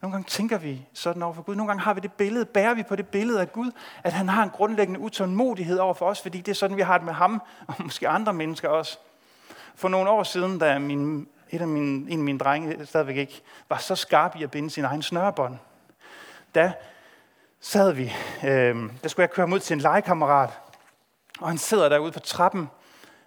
nogle 0.02 0.12
gange 0.12 0.30
tænker 0.30 0.58
vi 0.58 0.86
sådan 0.94 1.24
over 1.24 1.34
for 1.34 1.42
Gud. 1.42 1.56
Nogle 1.56 1.70
gange 1.70 1.84
har 1.84 1.94
vi 1.94 2.00
det 2.00 2.14
billede, 2.14 2.46
bærer 2.46 2.74
vi 2.74 2.84
på 2.84 2.96
det 2.96 3.08
billede 3.08 3.42
af 3.42 3.52
Gud, 3.52 3.72
at 4.04 4.14
han 4.14 4.30
har 4.30 4.44
en 4.44 4.50
grundlæggende 4.50 5.00
utålmodighed 5.00 5.78
over 5.78 5.94
for 5.94 6.06
os, 6.06 6.22
fordi 6.22 6.38
det 6.38 6.52
er 6.52 6.56
sådan, 6.56 6.78
vi 6.78 6.82
har 6.82 6.98
det 6.98 7.06
med 7.06 7.14
ham, 7.14 7.42
og 7.68 7.76
måske 7.80 8.10
andre 8.10 8.34
mennesker 8.34 8.70
også. 8.70 8.98
For 9.76 9.90
nogle 9.90 10.10
år 10.10 10.24
siden, 10.24 10.60
da 10.60 10.80
min, 10.80 11.28
et 11.52 11.62
af 11.62 11.68
mine, 11.68 12.12
en 12.12 12.20
af 12.20 12.24
mine 12.24 12.40
drenge 12.40 12.76
øh, 12.76 12.86
stadigvæk 12.86 13.18
ikke 13.18 13.42
var 13.70 13.78
så 13.78 13.96
skarp 13.96 14.36
i 14.36 14.44
at 14.44 14.52
binde 14.52 14.70
sin 14.70 14.86
egen 14.86 15.02
snørebånd, 15.02 15.58
da 16.56 16.74
sad 17.60 17.94
vi, 17.94 18.14
øh, 18.44 18.76
der 19.04 19.08
skulle 19.08 19.24
jeg 19.24 19.32
køre 19.32 19.48
mod 19.48 19.60
til 19.60 19.74
en 19.74 19.80
legekammerat, 19.82 20.50
og 21.40 21.48
han 21.48 21.58
sidder 21.58 21.90
derude 21.90 22.12
på 22.12 22.20
trappen, 22.20 22.70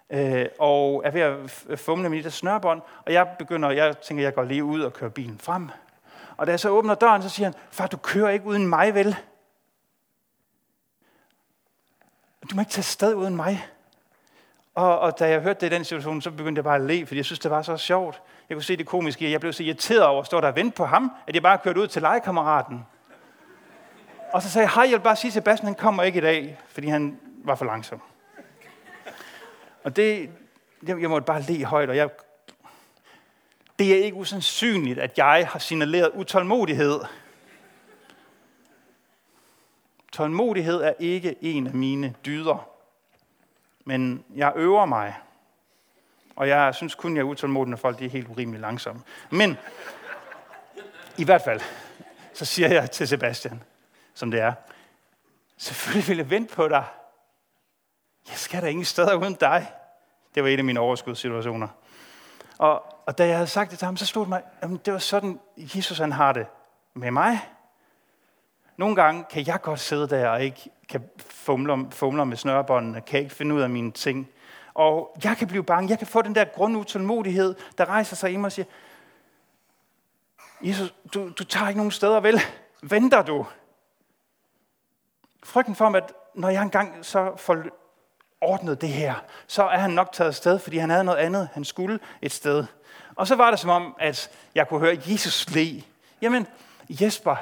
øh, 0.09 0.45
og 0.59 1.01
er 1.05 1.11
ved 1.11 1.21
at 1.21 1.65
øh, 1.67 1.77
fumle 1.77 2.09
med 2.09 2.23
det 2.23 2.33
snørbånd, 2.33 2.81
og 3.05 3.13
jeg 3.13 3.35
begynder, 3.39 3.69
jeg 3.69 3.97
tænker, 3.97 4.23
jeg 4.23 4.35
går 4.35 4.43
lige 4.43 4.63
ud 4.63 4.81
og 4.81 4.93
kører 4.93 5.09
bilen 5.09 5.39
frem. 5.39 5.69
Og 6.37 6.47
da 6.47 6.51
jeg 6.51 6.59
så 6.59 6.69
åbner 6.69 6.95
døren, 6.95 7.21
så 7.21 7.29
siger 7.29 7.45
han, 7.45 7.53
far, 7.71 7.87
du 7.87 7.97
kører 7.97 8.29
ikke 8.29 8.45
uden 8.45 8.67
mig, 8.67 8.93
vel? 8.93 9.15
Du 12.51 12.55
må 12.55 12.61
ikke 12.61 12.71
tage 12.71 12.83
sted 12.83 13.13
uden 13.13 13.35
mig. 13.35 13.67
Og, 14.75 14.99
og 14.99 15.19
da 15.19 15.29
jeg 15.29 15.41
hørte 15.41 15.59
det 15.61 15.73
i 15.73 15.75
den 15.75 15.85
situation, 15.85 16.21
så 16.21 16.31
begyndte 16.31 16.59
jeg 16.59 16.63
bare 16.63 16.75
at 16.75 16.81
le, 16.81 17.05
fordi 17.05 17.17
jeg 17.17 17.25
synes, 17.25 17.39
det 17.39 17.51
var 17.51 17.61
så 17.61 17.77
sjovt. 17.77 18.21
Jeg 18.49 18.55
kunne 18.55 18.63
se 18.63 18.77
det 18.77 18.85
komiske, 18.85 19.31
jeg 19.31 19.39
blev 19.39 19.53
så 19.53 19.63
irriteret 19.63 20.03
over 20.03 20.21
at 20.21 20.25
stå 20.25 20.41
der 20.41 20.47
og 20.47 20.55
vente 20.55 20.75
på 20.75 20.85
ham, 20.85 21.11
at 21.27 21.35
jeg 21.35 21.43
bare 21.43 21.57
kørte 21.57 21.81
ud 21.81 21.87
til 21.87 22.01
legekammeraten. 22.01 22.85
Og 24.33 24.41
så 24.41 24.49
sagde 24.49 24.63
jeg, 24.63 24.73
hej, 24.73 24.83
jeg 24.83 24.91
vil 24.91 25.03
bare 25.03 25.15
sige, 25.15 25.31
Sebastian 25.31 25.67
han 25.67 25.75
kommer 25.75 26.03
ikke 26.03 26.17
i 26.17 26.21
dag, 26.21 26.59
fordi 26.67 26.87
han 26.87 27.19
var 27.43 27.55
for 27.55 27.65
langsom. 27.65 28.01
Og 29.83 29.95
det, 29.95 30.29
jeg, 30.87 31.01
jeg 31.01 31.09
måtte 31.09 31.25
bare 31.25 31.41
le 31.41 31.65
højt, 31.65 31.89
og 31.89 31.95
jeg 31.95 32.09
Det 33.79 33.93
er 33.93 34.03
ikke 34.03 34.17
usandsynligt, 34.17 34.99
at 34.99 35.17
jeg 35.17 35.47
har 35.51 35.59
signaleret 35.59 36.11
utålmodighed. 36.13 36.99
Tålmodighed 40.11 40.81
er 40.81 40.93
ikke 40.99 41.35
en 41.41 41.67
af 41.67 41.73
mine 41.73 42.13
dyder. 42.25 42.74
Men 43.85 44.25
jeg 44.35 44.53
øver 44.55 44.85
mig. 44.85 45.15
Og 46.35 46.47
jeg 46.47 46.75
synes 46.75 46.95
kun, 46.95 47.15
jeg 47.15 47.21
er 47.21 47.25
utålmodig, 47.25 47.69
når 47.69 47.77
folk 47.77 47.99
de 47.99 48.05
er 48.05 48.09
helt 48.09 48.27
urimelig 48.27 48.61
langsomme. 48.61 49.01
Men 49.29 49.57
i 51.17 51.23
hvert 51.23 51.41
fald, 51.41 51.61
så 52.33 52.45
siger 52.45 52.73
jeg 52.73 52.91
til 52.91 53.07
Sebastian, 53.07 53.63
som 54.13 54.31
det 54.31 54.39
er, 54.39 54.53
selvfølgelig 55.57 56.07
vil 56.07 56.17
jeg 56.17 56.29
vente 56.29 56.55
på 56.55 56.67
dig. 56.67 56.85
Jeg 58.29 58.37
skal 58.37 58.61
da 58.61 58.67
ingen 58.67 58.85
steder 58.85 59.15
uden 59.15 59.33
dig. 59.33 59.71
Det 60.35 60.43
var 60.43 60.49
en 60.49 60.59
af 60.59 60.65
mine 60.65 60.79
overskudssituationer. 60.79 61.67
Og, 62.57 62.83
og 63.05 63.17
da 63.17 63.27
jeg 63.27 63.35
havde 63.35 63.47
sagt 63.47 63.71
det 63.71 63.79
til 63.79 63.85
ham, 63.85 63.97
så 63.97 64.05
stod 64.05 64.21
det 64.21 64.29
mig, 64.29 64.43
at 64.61 64.69
det 64.85 64.93
var 64.93 64.99
sådan, 64.99 65.39
Jesus 65.57 65.97
han 65.97 66.11
har 66.11 66.33
det 66.33 66.47
med 66.93 67.11
mig. 67.11 67.39
Nogle 68.77 68.95
gange 68.95 69.25
kan 69.29 69.47
jeg 69.47 69.61
godt 69.61 69.79
sidde 69.79 70.09
der 70.09 70.29
og 70.29 70.43
ikke 70.43 70.69
kan 70.89 71.03
fumle, 71.27 71.87
fumle 71.91 72.25
med 72.25 72.37
snørebåndene, 72.37 73.01
kan 73.01 73.19
ikke 73.19 73.35
finde 73.35 73.55
ud 73.55 73.61
af 73.61 73.69
mine 73.69 73.91
ting. 73.91 74.29
Og 74.73 75.17
jeg 75.23 75.37
kan 75.37 75.47
blive 75.47 75.63
bange. 75.63 75.89
Jeg 75.89 75.97
kan 75.97 76.07
få 76.07 76.21
den 76.21 76.35
der 76.35 76.45
grundutålmodighed, 76.45 77.55
der 77.77 77.85
rejser 77.85 78.15
sig 78.15 78.31
i 78.31 78.35
mig 78.35 78.45
og 78.45 78.51
siger, 78.51 78.65
Jesus, 80.61 80.93
du, 81.13 81.29
du 81.29 81.43
tager 81.43 81.67
ikke 81.67 81.79
nogen 81.79 81.91
steder, 81.91 82.19
vel? 82.19 82.41
Venter 82.81 83.21
du? 83.21 83.45
Frygten 85.43 85.75
for, 85.75 85.85
at 85.85 86.13
når 86.33 86.49
jeg 86.49 86.61
engang 86.61 87.05
så 87.05 87.33
får 87.37 87.63
ordnet 88.41 88.81
det 88.81 88.89
her, 88.89 89.15
så 89.47 89.63
er 89.63 89.77
han 89.77 89.91
nok 89.91 90.11
taget 90.11 90.35
sted, 90.35 90.59
fordi 90.59 90.77
han 90.77 90.89
havde 90.89 91.03
noget 91.03 91.17
andet, 91.17 91.49
han 91.53 91.63
skulle 91.65 91.99
et 92.21 92.31
sted. 92.31 92.65
Og 93.15 93.27
så 93.27 93.35
var 93.35 93.49
det 93.49 93.59
som 93.59 93.69
om, 93.69 93.95
at 93.99 94.31
jeg 94.55 94.67
kunne 94.67 94.79
høre 94.79 94.97
Jesus 95.07 95.49
le. 95.49 95.83
Jamen, 96.21 96.47
Jesper, 96.89 97.35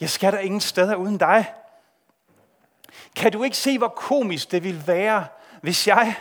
jeg 0.00 0.10
skal 0.10 0.32
der 0.32 0.38
ingen 0.38 0.60
steder 0.60 0.94
uden 0.94 1.18
dig. 1.18 1.52
Kan 3.16 3.32
du 3.32 3.42
ikke 3.42 3.56
se, 3.56 3.78
hvor 3.78 3.88
komisk 3.88 4.50
det 4.50 4.64
ville 4.64 4.86
være, 4.86 5.26
hvis 5.60 5.86
jeg, 5.88 6.14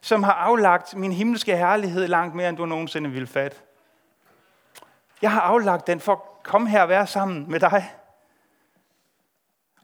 som 0.00 0.22
har 0.22 0.32
aflagt 0.32 0.94
min 0.96 1.12
himmelske 1.12 1.56
herlighed 1.56 2.08
langt 2.08 2.34
mere, 2.34 2.48
end 2.48 2.56
du 2.56 2.66
nogensinde 2.66 3.10
ville 3.10 3.26
fatte, 3.26 3.56
jeg 5.22 5.32
har 5.32 5.40
aflagt 5.40 5.86
den 5.86 6.00
for 6.00 6.12
at 6.12 6.42
komme 6.42 6.68
her 6.68 6.82
og 6.82 6.88
være 6.88 7.06
sammen 7.06 7.50
med 7.50 7.60
dig. 7.60 7.92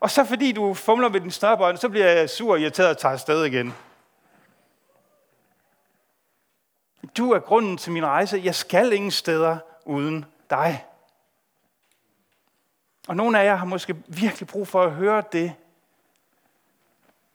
Og 0.00 0.10
så 0.10 0.24
fordi 0.24 0.52
du 0.52 0.74
fumler 0.74 1.08
med 1.08 1.20
din 1.20 1.30
snørbånd, 1.30 1.76
så 1.76 1.88
bliver 1.88 2.06
jeg 2.06 2.30
sur 2.30 2.52
og 2.52 2.60
irriteret 2.60 2.90
og 2.90 2.98
tager 2.98 3.12
afsted 3.12 3.44
igen. 3.44 3.74
Du 7.16 7.32
er 7.32 7.38
grunden 7.38 7.76
til 7.76 7.92
min 7.92 8.06
rejse. 8.06 8.40
Jeg 8.44 8.54
skal 8.54 8.92
ingen 8.92 9.10
steder 9.10 9.58
uden 9.84 10.24
dig. 10.50 10.84
Og 13.08 13.16
nogle 13.16 13.40
af 13.40 13.44
jer 13.44 13.56
har 13.56 13.66
måske 13.66 13.96
virkelig 14.06 14.48
brug 14.48 14.68
for 14.68 14.82
at 14.82 14.90
høre 14.90 15.22
det. 15.32 15.54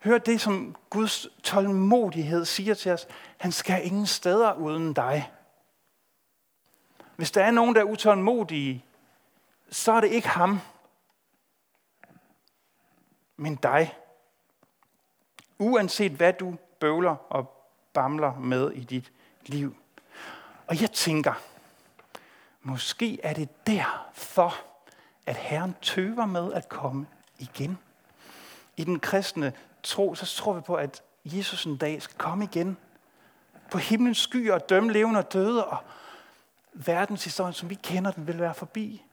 Hør 0.03 0.17
det, 0.17 0.41
som 0.41 0.75
Guds 0.89 1.27
tålmodighed 1.43 2.45
siger 2.45 2.73
til 2.73 2.91
os. 2.91 3.07
Han 3.37 3.51
skal 3.51 3.85
ingen 3.85 4.07
steder 4.07 4.53
uden 4.53 4.93
dig. 4.93 5.31
Hvis 7.15 7.31
der 7.31 7.43
er 7.43 7.51
nogen, 7.51 7.75
der 7.75 7.81
er 7.81 7.85
utålmodige, 7.85 8.85
så 9.69 9.91
er 9.91 10.01
det 10.01 10.07
ikke 10.07 10.27
ham, 10.27 10.59
men 13.37 13.55
dig. 13.55 13.97
Uanset 15.57 16.11
hvad 16.11 16.33
du 16.33 16.55
bøvler 16.79 17.15
og 17.29 17.67
bamler 17.93 18.39
med 18.39 18.71
i 18.71 18.83
dit 18.83 19.11
liv. 19.45 19.75
Og 20.67 20.81
jeg 20.81 20.91
tænker, 20.91 21.33
måske 22.61 23.19
er 23.23 23.33
det 23.33 23.67
derfor, 23.67 24.55
at 25.25 25.35
Herren 25.35 25.75
tøver 25.81 26.25
med 26.25 26.53
at 26.53 26.69
komme 26.69 27.07
igen. 27.39 27.77
I 28.77 28.83
den 28.83 28.99
kristne 28.99 29.53
tro, 29.83 30.15
så 30.15 30.25
tror 30.25 30.53
vi 30.53 30.61
på, 30.61 30.75
at 30.75 31.01
Jesus 31.25 31.65
en 31.65 31.77
dag 31.77 32.01
skal 32.01 32.17
komme 32.17 32.43
igen. 32.43 32.77
På 33.71 33.77
himlens 33.77 34.17
skyer 34.17 34.53
og 34.53 34.69
dømme 34.69 34.91
levende 34.91 35.19
og 35.19 35.33
døde, 35.33 35.65
og 35.65 35.77
verdenshistorien, 36.73 37.53
som 37.53 37.69
vi 37.69 37.75
kender 37.75 38.11
den, 38.11 38.27
vil 38.27 38.39
være 38.39 38.53
forbi. 38.53 39.03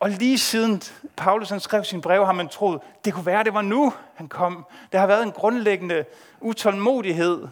Og 0.00 0.10
lige 0.10 0.38
siden 0.38 0.82
Paulus 1.16 1.50
han 1.50 1.60
skrev 1.60 1.84
sin 1.84 2.00
brev, 2.00 2.26
har 2.26 2.32
man 2.32 2.48
troet, 2.48 2.80
det 3.04 3.14
kunne 3.14 3.26
være, 3.26 3.44
det 3.44 3.54
var 3.54 3.62
nu, 3.62 3.92
han 4.14 4.28
kom. 4.28 4.66
Der 4.92 4.98
har 4.98 5.06
været 5.06 5.22
en 5.22 5.32
grundlæggende 5.32 6.04
utålmodighed. 6.40 7.48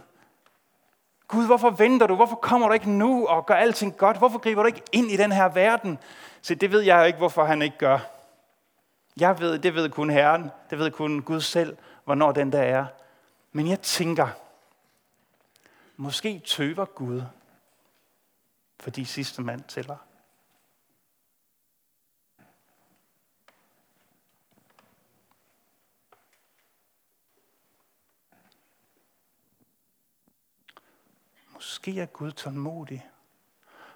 Gud, 1.29 1.47
hvorfor 1.47 1.71
venter 1.71 2.07
du? 2.07 2.15
Hvorfor 2.15 2.37
kommer 2.37 2.69
du 2.69 2.75
ikke 2.75 2.91
nu 2.91 3.27
og 3.27 3.47
gør 3.47 3.55
alting 3.55 3.97
godt? 3.97 4.19
Hvorfor 4.19 4.39
griber 4.39 4.63
du 4.63 4.67
ikke 4.67 4.83
ind 4.93 5.11
i 5.11 5.17
den 5.17 5.33
her 5.33 5.49
verden? 5.49 5.99
Så 6.43 6.55
det 6.55 6.73
ved 6.73 6.81
jeg 6.81 6.99
jo 6.99 7.05
ikke, 7.05 7.19
hvorfor 7.19 7.45
han 7.45 7.63
ikke 7.63 7.79
gør. 7.79 8.14
Jeg 9.17 9.41
ved, 9.41 9.59
det 9.59 9.75
ved 9.75 9.91
kun 9.91 10.11
Herren. 10.11 10.51
Det 10.71 10.79
ved 10.79 10.91
kun 10.91 11.23
Gud 11.23 11.41
selv, 11.41 11.77
hvornår 12.05 12.33
den 12.33 12.53
der 12.53 12.63
er. 12.63 12.87
Men 13.53 13.69
jeg 13.69 13.81
tænker, 13.81 14.29
måske 15.97 16.39
tøver 16.39 16.85
Gud, 16.85 17.23
fordi 18.81 19.05
sidste 19.05 19.43
mand 19.43 19.65
tæller. 19.65 19.97
Måske 31.49 32.01
er 32.01 32.07
Gud 32.07 32.33
tålmodig, 32.33 33.11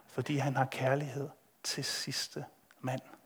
fordi 0.07 0.37
han 0.37 0.57
har 0.57 0.64
kærlighed 0.64 1.28
til 1.62 1.85
sidste 1.85 2.44
mand. 2.81 3.17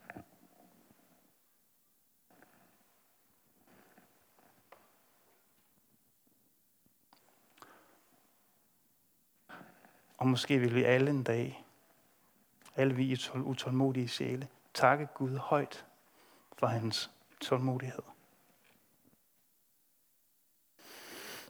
Og 10.23 10.29
måske 10.29 10.59
vil 10.59 10.75
vi 10.75 10.85
alle 10.85 11.11
en 11.11 11.23
dag, 11.23 11.65
alle 12.77 12.95
vi 12.95 13.19
utålmodige 13.35 14.09
sjæle, 14.09 14.49
takke 14.75 15.09
Gud 15.15 15.37
højt 15.37 15.85
for 16.59 16.67
hans 16.67 17.11
tålmodighed. 17.41 18.03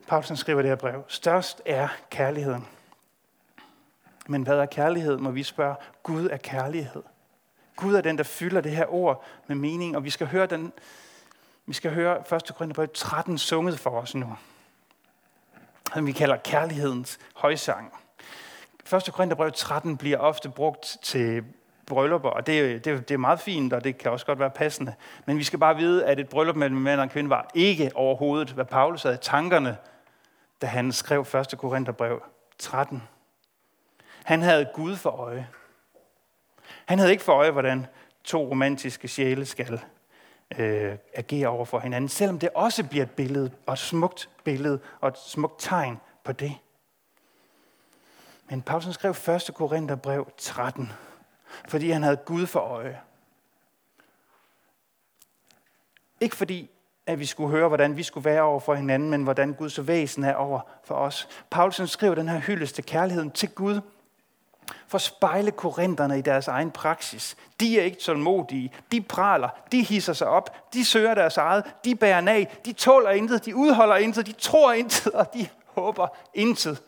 Paulsen 0.08 0.36
skriver 0.36 0.62
det 0.62 0.68
her 0.68 0.76
brev. 0.76 1.04
Størst 1.08 1.62
er 1.66 1.88
kærligheden. 2.10 2.68
Men 4.26 4.42
hvad 4.42 4.58
er 4.58 4.66
kærlighed, 4.66 5.18
må 5.18 5.30
vi 5.30 5.42
spørge. 5.42 5.76
Gud 6.02 6.28
er 6.28 6.36
kærlighed. 6.36 7.02
Gud 7.76 7.94
er 7.94 8.00
den, 8.00 8.18
der 8.18 8.24
fylder 8.24 8.60
det 8.60 8.76
her 8.76 8.86
ord 8.86 9.24
med 9.46 9.56
mening, 9.56 9.96
og 9.96 10.04
vi 10.04 10.10
skal 10.10 10.26
høre 10.26 10.46
den, 10.46 10.72
vi 11.66 11.72
skal 11.72 11.94
høre 11.94 12.36
1. 12.36 12.54
Korintherbrev 12.56 12.88
13 12.94 13.38
sunget 13.38 13.78
for 13.78 13.90
os 13.90 14.14
nu. 14.14 14.36
Som 15.94 16.06
vi 16.06 16.12
kalder 16.12 16.36
kærlighedens 16.36 17.18
højsang. 17.34 18.01
1. 18.92 19.12
Korintherbrev 19.12 19.52
13 19.52 19.96
bliver 19.96 20.18
ofte 20.18 20.48
brugt 20.48 20.96
til 21.02 21.44
bryllupper, 21.86 22.28
og 22.28 22.46
det, 22.46 22.84
det, 22.84 23.08
det 23.08 23.14
er 23.14 23.18
meget 23.18 23.40
fint, 23.40 23.72
og 23.72 23.84
det 23.84 23.98
kan 23.98 24.10
også 24.10 24.26
godt 24.26 24.38
være 24.38 24.50
passende. 24.50 24.94
Men 25.26 25.38
vi 25.38 25.44
skal 25.44 25.58
bare 25.58 25.76
vide, 25.76 26.06
at 26.06 26.20
et 26.20 26.28
bryllup 26.28 26.56
mellem 26.56 26.76
en 26.76 26.82
mand 26.82 27.00
og 27.00 27.04
en 27.04 27.10
kvinde 27.10 27.30
var 27.30 27.50
ikke 27.54 27.90
overhovedet, 27.94 28.50
hvad 28.50 28.64
Paulus 28.64 29.02
havde 29.02 29.14
i 29.14 29.18
tankerne, 29.22 29.76
da 30.62 30.66
han 30.66 30.92
skrev 30.92 31.20
1. 31.20 31.58
Korintherbrev 31.58 32.22
13. 32.58 33.02
Han 34.24 34.42
havde 34.42 34.70
Gud 34.74 34.96
for 34.96 35.10
øje. 35.10 35.48
Han 36.86 36.98
havde 36.98 37.12
ikke 37.12 37.24
for 37.24 37.32
øje, 37.32 37.50
hvordan 37.50 37.86
to 38.24 38.48
romantiske 38.50 39.08
sjæle 39.08 39.46
skal 39.46 39.80
øh, 40.58 40.96
agere 41.14 41.48
over 41.48 41.64
for 41.64 41.78
hinanden, 41.78 42.08
selvom 42.08 42.38
det 42.38 42.48
også 42.54 42.84
bliver 42.84 43.04
et 43.04 43.10
billede, 43.10 43.50
og 43.66 43.72
et 43.72 43.78
smukt 43.78 44.28
billede, 44.44 44.80
og 45.00 45.08
et 45.08 45.18
smukt 45.18 45.54
tegn 45.58 46.00
på 46.24 46.32
det. 46.32 46.52
Men 48.48 48.62
Paulsen 48.62 48.92
skrev 48.92 49.10
1. 49.10 49.50
Korintherbrev 49.54 50.28
13, 50.36 50.92
fordi 51.68 51.90
han 51.90 52.02
havde 52.02 52.16
Gud 52.16 52.46
for 52.46 52.60
øje. 52.60 53.00
Ikke 56.20 56.36
fordi, 56.36 56.70
at 57.06 57.18
vi 57.18 57.26
skulle 57.26 57.50
høre, 57.50 57.68
hvordan 57.68 57.96
vi 57.96 58.02
skulle 58.02 58.24
være 58.24 58.42
over 58.42 58.60
for 58.60 58.74
hinanden, 58.74 59.10
men 59.10 59.22
hvordan 59.22 59.54
Guds 59.54 59.86
væsen 59.86 60.24
er 60.24 60.34
over 60.34 60.60
for 60.84 60.94
os. 60.94 61.28
Paulsen 61.50 61.86
skriver 61.86 62.14
den 62.14 62.28
her 62.28 62.38
hyldest 62.38 62.74
til 62.74 62.84
kærligheden 62.84 63.30
til 63.30 63.48
Gud, 63.48 63.80
for 64.86 64.96
at 64.96 65.02
spejle 65.02 65.50
korinterne 65.50 66.18
i 66.18 66.22
deres 66.22 66.48
egen 66.48 66.70
praksis. 66.70 67.36
De 67.60 67.80
er 67.80 67.84
ikke 67.84 67.98
tålmodige, 67.98 68.72
de 68.92 69.00
praler, 69.00 69.48
de 69.72 69.82
hisser 69.82 70.12
sig 70.12 70.26
op, 70.26 70.72
de 70.74 70.84
søger 70.84 71.14
deres 71.14 71.36
eget, 71.36 71.64
de 71.84 71.96
bærer 71.96 72.28
af, 72.28 72.58
de 72.64 72.72
tåler 72.72 73.10
intet, 73.10 73.44
de 73.44 73.56
udholder 73.56 73.96
intet, 73.96 74.26
de 74.26 74.32
tror 74.32 74.72
intet, 74.72 75.12
og 75.12 75.34
de 75.34 75.48
håber 75.66 76.08
intet. 76.34 76.82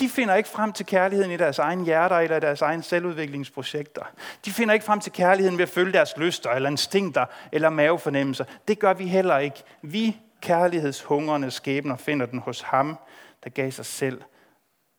De 0.00 0.08
finder 0.08 0.34
ikke 0.34 0.48
frem 0.48 0.72
til 0.72 0.86
kærligheden 0.86 1.30
i 1.30 1.36
deres 1.36 1.58
egen 1.58 1.84
hjerter 1.84 2.16
eller 2.16 2.36
i 2.36 2.40
deres 2.40 2.62
egen 2.62 2.82
selvudviklingsprojekter. 2.82 4.02
De 4.44 4.50
finder 4.50 4.74
ikke 4.74 4.86
frem 4.86 5.00
til 5.00 5.12
kærligheden 5.12 5.58
ved 5.58 5.62
at 5.62 5.68
følge 5.68 5.92
deres 5.92 6.16
lyster 6.16 6.50
eller 6.50 6.70
instinkter 6.70 7.26
eller 7.52 7.70
mavefornemmelser. 7.70 8.44
Det 8.68 8.78
gør 8.78 8.94
vi 8.94 9.06
heller 9.06 9.38
ikke. 9.38 9.62
Vi 9.82 10.16
kærlighedshungrende 10.42 11.50
skæbner 11.50 11.96
finder 11.96 12.26
den 12.26 12.38
hos 12.38 12.60
ham, 12.60 12.98
der 13.44 13.50
gav 13.50 13.70
sig 13.70 13.86
selv 13.86 14.22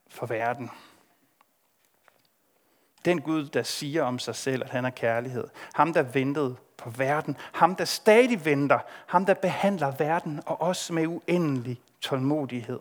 for 0.09 0.25
verden. 0.25 0.71
Den 3.05 3.21
Gud, 3.21 3.45
der 3.45 3.63
siger 3.63 4.03
om 4.03 4.19
sig 4.19 4.35
selv, 4.35 4.63
at 4.63 4.69
han 4.69 4.85
er 4.85 4.89
kærlighed. 4.89 5.47
Ham, 5.73 5.93
der 5.93 6.01
ventede 6.01 6.55
på 6.77 6.89
verden. 6.89 7.37
Ham, 7.53 7.75
der 7.75 7.85
stadig 7.85 8.45
venter. 8.45 8.79
Ham, 9.07 9.25
der 9.25 9.33
behandler 9.33 9.91
verden 9.91 10.41
og 10.45 10.61
os 10.61 10.91
med 10.91 11.07
uendelig 11.07 11.81
tålmodighed. 12.01 12.79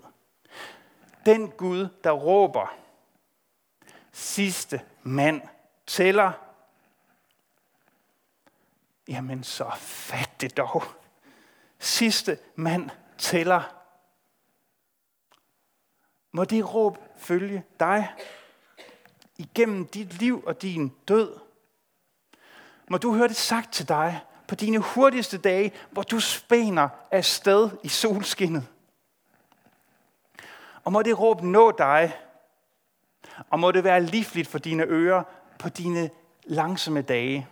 Den 1.27 1.51
Gud, 1.51 1.89
der 2.05 2.11
råber, 2.11 2.77
sidste 4.13 4.83
mand 5.03 5.43
tæller. 5.87 6.33
Jamen 9.09 9.45
så 9.45 9.71
fat 9.79 10.31
det 10.41 10.57
dog. 10.57 10.83
Sidste 11.79 12.39
mand 12.55 12.91
tæller. 13.19 13.75
Må 16.33 16.45
det 16.45 16.75
råb 16.75 16.99
følge 17.17 17.65
dig 17.81 18.13
igennem 19.39 19.87
dit 19.87 20.19
liv 20.19 20.45
og 20.47 20.63
din 20.63 20.89
død. 20.89 21.39
Må 22.91 22.99
du 22.99 23.15
høre 23.15 23.29
det 23.29 23.37
sagt 23.37 23.73
til 23.73 23.89
dig 23.89 24.21
på 24.49 24.55
dine 24.55 24.79
hurtigste 24.79 25.39
dage, 25.39 25.73
hvor 25.91 26.03
du 26.03 26.21
spænder 26.21 26.89
afsted 27.11 27.71
i 27.83 27.89
solskinnet. 27.89 28.69
Og 30.85 30.93
må 30.93 31.03
det 31.03 31.21
råb 31.21 31.43
nå 31.43 31.71
dig, 31.71 32.17
og 33.51 33.61
må 33.61 33.73
det 33.73 33.85
være 33.85 34.03
livligt 34.03 34.49
for 34.49 34.59
dine 34.59 34.85
ører 34.85 35.23
på 35.59 35.69
dine 35.69 36.11
langsomme 36.45 37.03
dage. 37.03 37.49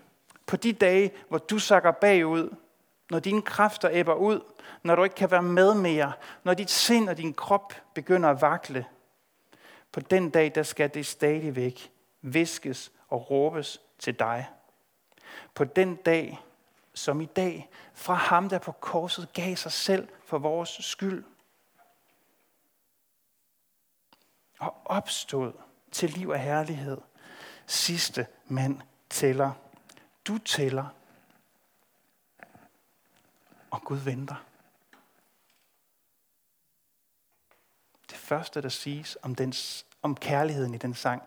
På 0.46 0.56
de 0.56 0.72
dage, 0.72 1.12
hvor 1.28 1.38
du 1.38 1.58
sakker 1.58 1.90
bagud, 1.90 2.54
når 3.10 3.18
dine 3.18 3.42
kræfter 3.42 3.88
æbber 3.92 4.14
ud, 4.14 4.40
når 4.82 4.94
du 4.96 5.04
ikke 5.04 5.16
kan 5.16 5.30
være 5.30 5.42
med 5.42 5.74
mere, 5.74 6.12
når 6.44 6.54
dit 6.54 6.70
sind 6.70 7.08
og 7.08 7.16
din 7.16 7.34
krop 7.34 7.74
begynder 7.94 8.30
at 8.30 8.42
vakle. 8.42 8.86
På 9.92 10.00
den 10.00 10.30
dag, 10.30 10.52
der 10.54 10.62
skal 10.62 10.94
det 10.94 11.06
stadigvæk 11.06 11.90
viskes 12.22 12.92
og 13.08 13.30
råbes 13.30 13.80
til 13.98 14.18
dig. 14.18 14.48
På 15.54 15.64
den 15.64 15.96
dag, 15.96 16.40
som 16.94 17.20
i 17.20 17.24
dag, 17.24 17.70
fra 17.94 18.14
ham, 18.14 18.48
der 18.48 18.58
på 18.58 18.72
korset 18.72 19.32
gav 19.32 19.56
sig 19.56 19.72
selv 19.72 20.08
for 20.24 20.38
vores 20.38 20.68
skyld. 20.80 21.24
Og 24.62 24.76
opstod 24.84 25.52
til 25.92 26.10
liv 26.10 26.28
og 26.28 26.38
herlighed. 26.38 26.98
Sidste 27.66 28.26
mand 28.48 28.80
tæller. 29.10 29.52
Du 30.26 30.38
tæller. 30.38 30.86
Og 33.70 33.82
Gud 33.84 33.96
venter. 33.96 34.34
Det 38.10 38.16
første, 38.18 38.62
der 38.62 38.68
siges 38.68 39.18
om, 39.22 39.34
den, 39.34 39.52
om 40.02 40.16
kærligheden 40.16 40.74
i 40.74 40.78
den 40.78 40.94
sang, 40.94 41.22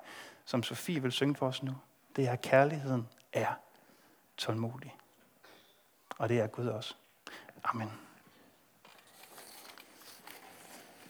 som 0.46 0.64
Sofie 0.64 1.02
vil 1.02 1.12
synge 1.12 1.36
for 1.36 1.48
os 1.48 1.64
nu, 1.64 1.76
det 2.16 2.28
er, 2.28 2.32
at 2.32 2.42
kærligheden 2.42 3.10
er 3.34 3.54
tålmodig. 4.38 4.96
Og 6.18 6.30
det 6.30 6.40
er 6.40 6.48
Gud 6.48 6.68
også. 6.68 6.96
Amen. 7.64 8.05